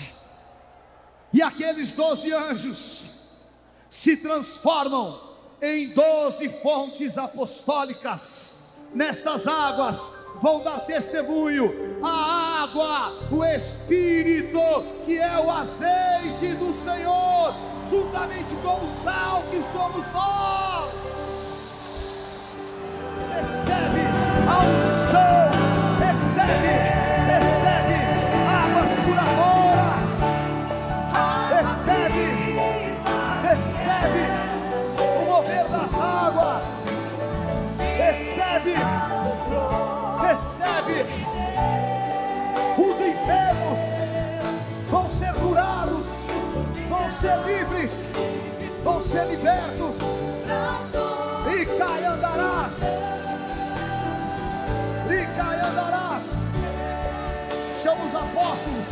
E 1.32 1.42
aqueles 1.42 1.94
doze 1.94 2.34
anjos 2.34 3.52
se 3.90 4.18
transformam 4.18 5.20
em 5.62 5.94
doze 5.94 6.50
fontes 6.62 7.18
apostólicas. 7.18 8.88
Nestas 8.94 9.48
águas 9.48 10.23
vão 10.42 10.62
dar 10.64 10.80
testemunho. 10.82 12.00
A 12.04 12.64
água, 12.64 13.14
o 13.32 13.46
Espírito, 13.46 14.60
que 15.06 15.18
é 15.18 15.40
o 15.40 15.50
azeite 15.50 16.54
do 16.56 16.74
Senhor, 16.74 17.54
juntamente 17.90 18.56
com 18.58 18.84
o 18.84 18.88
sal 18.88 19.44
que 19.50 19.64
somos 19.64 20.06
nós. 20.12 20.94
Recebe 23.34 24.02
a 24.48 24.60
unção, 24.60 25.52
recebe, 26.00 26.74
recebe 27.32 27.98
águas 28.50 28.94
curadoras, 29.06 30.20
recebe, 31.50 32.26
recebe 33.48 34.24
o 35.00 35.26
mover 35.26 35.66
das 35.70 35.94
águas, 35.94 36.64
recebe, 37.78 38.74
recebe 38.74 39.13
ser 47.24 47.38
livres, 47.46 48.06
vão 48.84 49.02
ser 49.02 49.26
libertos. 49.28 49.98
E 51.48 51.66
cai 51.78 52.06
andarás, 52.06 52.74
e 55.08 55.38
cai 55.38 55.60
andarás. 55.62 56.24
Chama 57.82 58.04
os 58.04 58.16
apóstolos, 58.16 58.88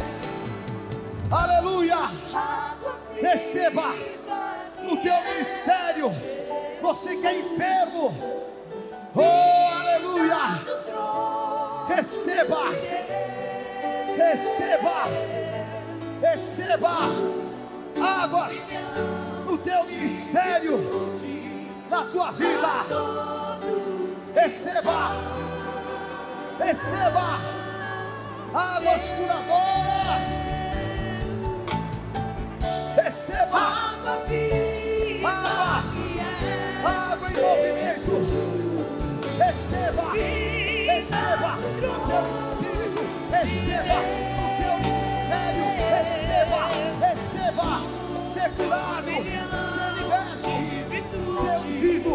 aleluia. 1.29 2.09
Receba 3.21 3.95
no 4.81 4.95
teu 4.95 5.21
ministério, 5.25 6.09
você 6.81 7.17
que 7.17 7.27
é 7.27 7.37
enfermo, 7.37 8.15
oh 9.13 9.79
aleluia. 9.81 10.61
Receba 11.93 12.61
receba, 14.15 15.07
receba 16.21 17.40
águas 17.99 18.73
no 19.45 19.57
teu 19.57 19.83
ministério, 19.85 20.79
na 21.89 22.05
tua 22.05 22.31
vida. 22.31 22.85
Receba, 24.33 25.11
receba 26.59 27.39
águas 28.53 29.09
curadoras. 29.11 30.29
Receba 32.95 33.57
água, 33.57 34.23
água 36.85 37.29
em 37.29 37.33
movimento. 37.41 38.15
Receba, 39.37 40.11
receba 40.11 41.57
o 41.57 42.07
teu 42.07 42.23
espírito 42.31 42.71
receba 43.31 44.30
ser 48.41 48.51
curado, 48.55 49.05
ser 49.05 49.91
liberto, 49.93 51.25
ser 51.25 51.57
ungido, 51.67 52.11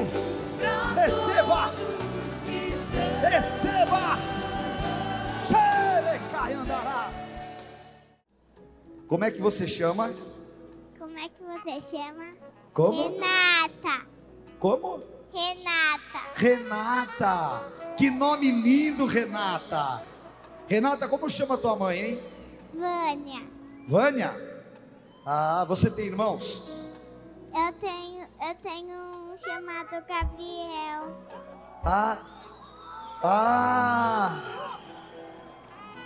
receba, 0.95 1.73
receba. 3.31 4.37
Como 9.09 9.25
é 9.25 9.31
que 9.31 9.41
você 9.41 9.69
chama? 9.69 10.13
Como 10.99 11.17
é 11.17 11.29
que 11.29 11.45
você 11.45 11.97
chama? 11.97 12.35
Como? 12.75 13.03
Renata. 13.03 14.07
Como? 14.59 15.01
Renata. 15.33 16.21
Renata. 16.35 17.73
Que 17.97 18.11
nome 18.11 18.51
lindo, 18.51 19.07
Renata. 19.07 20.03
Renata, 20.67 21.07
como 21.07 21.31
chama 21.31 21.57
tua 21.57 21.77
mãe, 21.77 21.99
hein? 22.01 22.21
Vânia. 22.75 23.43
Vânia? 23.87 24.46
Ah, 25.29 25.65
você 25.65 25.91
tem 25.91 26.07
irmãos? 26.07 26.71
Eu 27.53 27.73
tenho, 27.81 28.29
eu 28.41 28.55
tenho 28.63 28.97
um 28.97 29.37
chamado 29.37 30.07
Gabriel. 30.07 31.17
Ah. 31.85 32.19
Ah. 33.25 34.79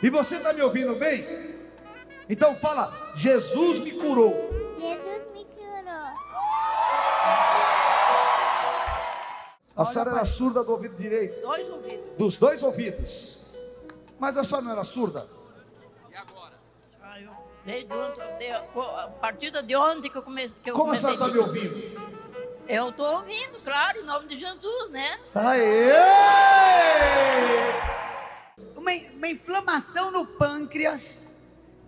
E 0.03 0.09
você 0.09 0.37
está 0.37 0.55
me 0.55 0.63
ouvindo 0.63 0.95
bem? 0.95 1.27
Então 2.31 2.55
fala, 2.55 2.91
Jesus 3.15 3.81
me 3.81 3.93
curou. 3.93 4.33
Jesus 4.81 5.33
me 5.35 5.45
curou. 5.45 6.15
A 9.77 9.85
senhora 9.85 10.13
era 10.13 10.25
surda 10.25 10.65
do 10.65 10.73
ouvido 10.73 10.97
direito? 10.97 11.43
Dois 11.43 11.69
ouvidos. 11.69 12.17
Dos 12.17 12.39
dois 12.39 12.63
ouvidos. 12.63 13.53
Mas 14.19 14.39
a 14.39 14.45
senhora 14.45 14.65
não 14.65 14.73
era 14.73 14.85
surda? 14.85 15.40
Desde 17.71 17.93
ontem, 17.95 18.39
dei- 18.39 18.51
a 18.53 19.09
partir 19.21 19.51
de 19.63 19.77
ontem 19.77 20.11
que 20.11 20.19
eu 20.19 20.23
comecei. 20.23 20.57
Que 20.63 20.71
eu 20.71 20.75
Como 20.75 20.93
a 20.93 20.97
comecei 20.97 21.17
senhora 21.17 21.31
está 21.33 21.41
me 21.43 21.47
ouvindo? 21.47 22.01
Eu 22.69 22.89
estou 22.91 23.07
ouvindo, 23.17 23.59
claro, 23.65 23.99
em 24.01 24.05
nome 24.05 24.27
de 24.29 24.37
Jesus, 24.39 24.91
né? 24.91 25.19
Aê! 25.35 25.91
uma, 28.77 28.91
uma 29.17 29.29
inflamação 29.29 30.11
no 30.11 30.27
pâncreas 30.27 31.29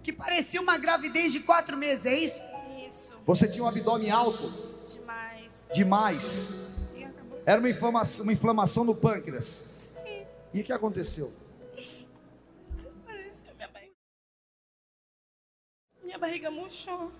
que 0.03 0.13
parecia 0.13 0.61
uma 0.61 0.77
gravidez 0.79 1.33
de 1.33 1.41
quatro 1.41 1.77
meses, 1.77 2.07
é 2.07 2.15
isso? 2.15 2.41
Isso, 2.87 3.13
Você 3.25 3.49
tinha 3.49 3.65
um 3.65 3.69
abdômen 3.69 4.11
alto 4.11 4.53
demais. 4.85 5.69
demais. 5.75 6.93
Era 7.47 7.59
uma 7.61 7.71
inflamação, 7.71 8.23
uma 8.25 8.33
inflamação 8.33 8.85
no 8.85 8.95
pâncreas. 8.95 9.95
Sim, 10.05 10.27
E 10.55 10.61
o 10.61 10.65
que 10.65 10.73
aconteceu? 10.73 11.33
Barriga 16.33 16.51
murchou. 16.51 17.13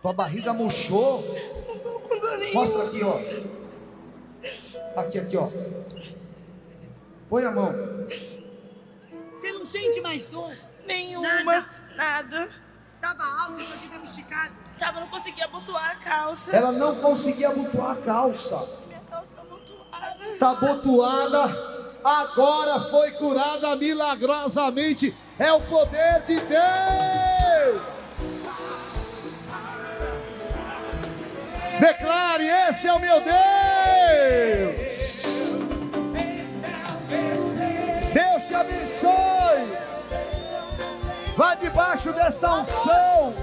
Tua 0.00 0.12
barriga 0.12 0.52
murchou. 0.54 1.22
Não 1.68 1.78
tô 1.78 2.00
com 2.00 2.18
dor 2.18 2.38
nenhuma. 2.38 2.60
Mostra 2.60 2.82
aqui, 2.84 3.02
ó. 3.04 5.00
Aqui, 5.00 5.18
aqui, 5.18 5.36
ó. 5.36 5.50
Põe 7.28 7.44
a 7.44 7.50
mão. 7.50 7.72
Você 9.34 9.52
não 9.52 9.66
sente 9.66 10.00
mais 10.00 10.26
dor? 10.26 10.56
Nenhuma. 10.86 11.28
Nada. 11.44 11.68
Nada. 11.94 12.48
Tava 13.00 13.22
alto, 13.42 13.60
isso 13.60 13.74
aqui 13.74 13.88
tava 13.88 14.04
esticado. 14.04 14.54
Tava, 14.78 15.00
não 15.00 15.08
conseguia 15.08 15.44
abotoar 15.44 15.90
a 15.90 15.96
calça. 15.96 16.56
Ela 16.56 16.72
não 16.72 16.96
conseguia 16.96 17.48
abotoar 17.48 17.90
a 17.92 17.96
calça. 17.96 18.84
Minha 18.86 19.00
calça 19.00 19.36
tá 20.38 20.50
abotoada. 20.50 21.44
Agora 22.02 22.80
foi 22.90 23.10
curada 23.12 23.76
milagrosamente. 23.76 25.14
É 25.38 25.52
o 25.52 25.60
poder 25.62 26.22
de 26.26 26.40
Deus. 26.40 27.95
Declare: 31.80 32.46
Esse 32.68 32.88
é 32.88 32.92
o 32.92 32.98
meu 32.98 33.20
Deus. 33.20 33.36
Deus 38.12 38.46
te 38.46 38.54
abençoe. 38.54 39.76
Vá 41.36 41.54
debaixo 41.54 42.12
desta 42.12 42.50
unção, 42.54 43.34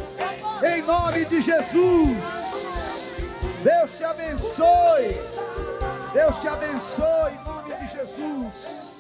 em 0.63 0.81
nome 0.81 1.25
de 1.25 1.41
Jesus. 1.41 3.13
Deus 3.63 3.97
te 3.97 4.03
abençoe. 4.03 5.15
Deus 6.11 6.41
te 6.41 6.47
abençoe 6.47 7.33
em 7.33 7.43
nome 7.45 7.75
de 7.75 7.87
Jesus. 7.87 8.92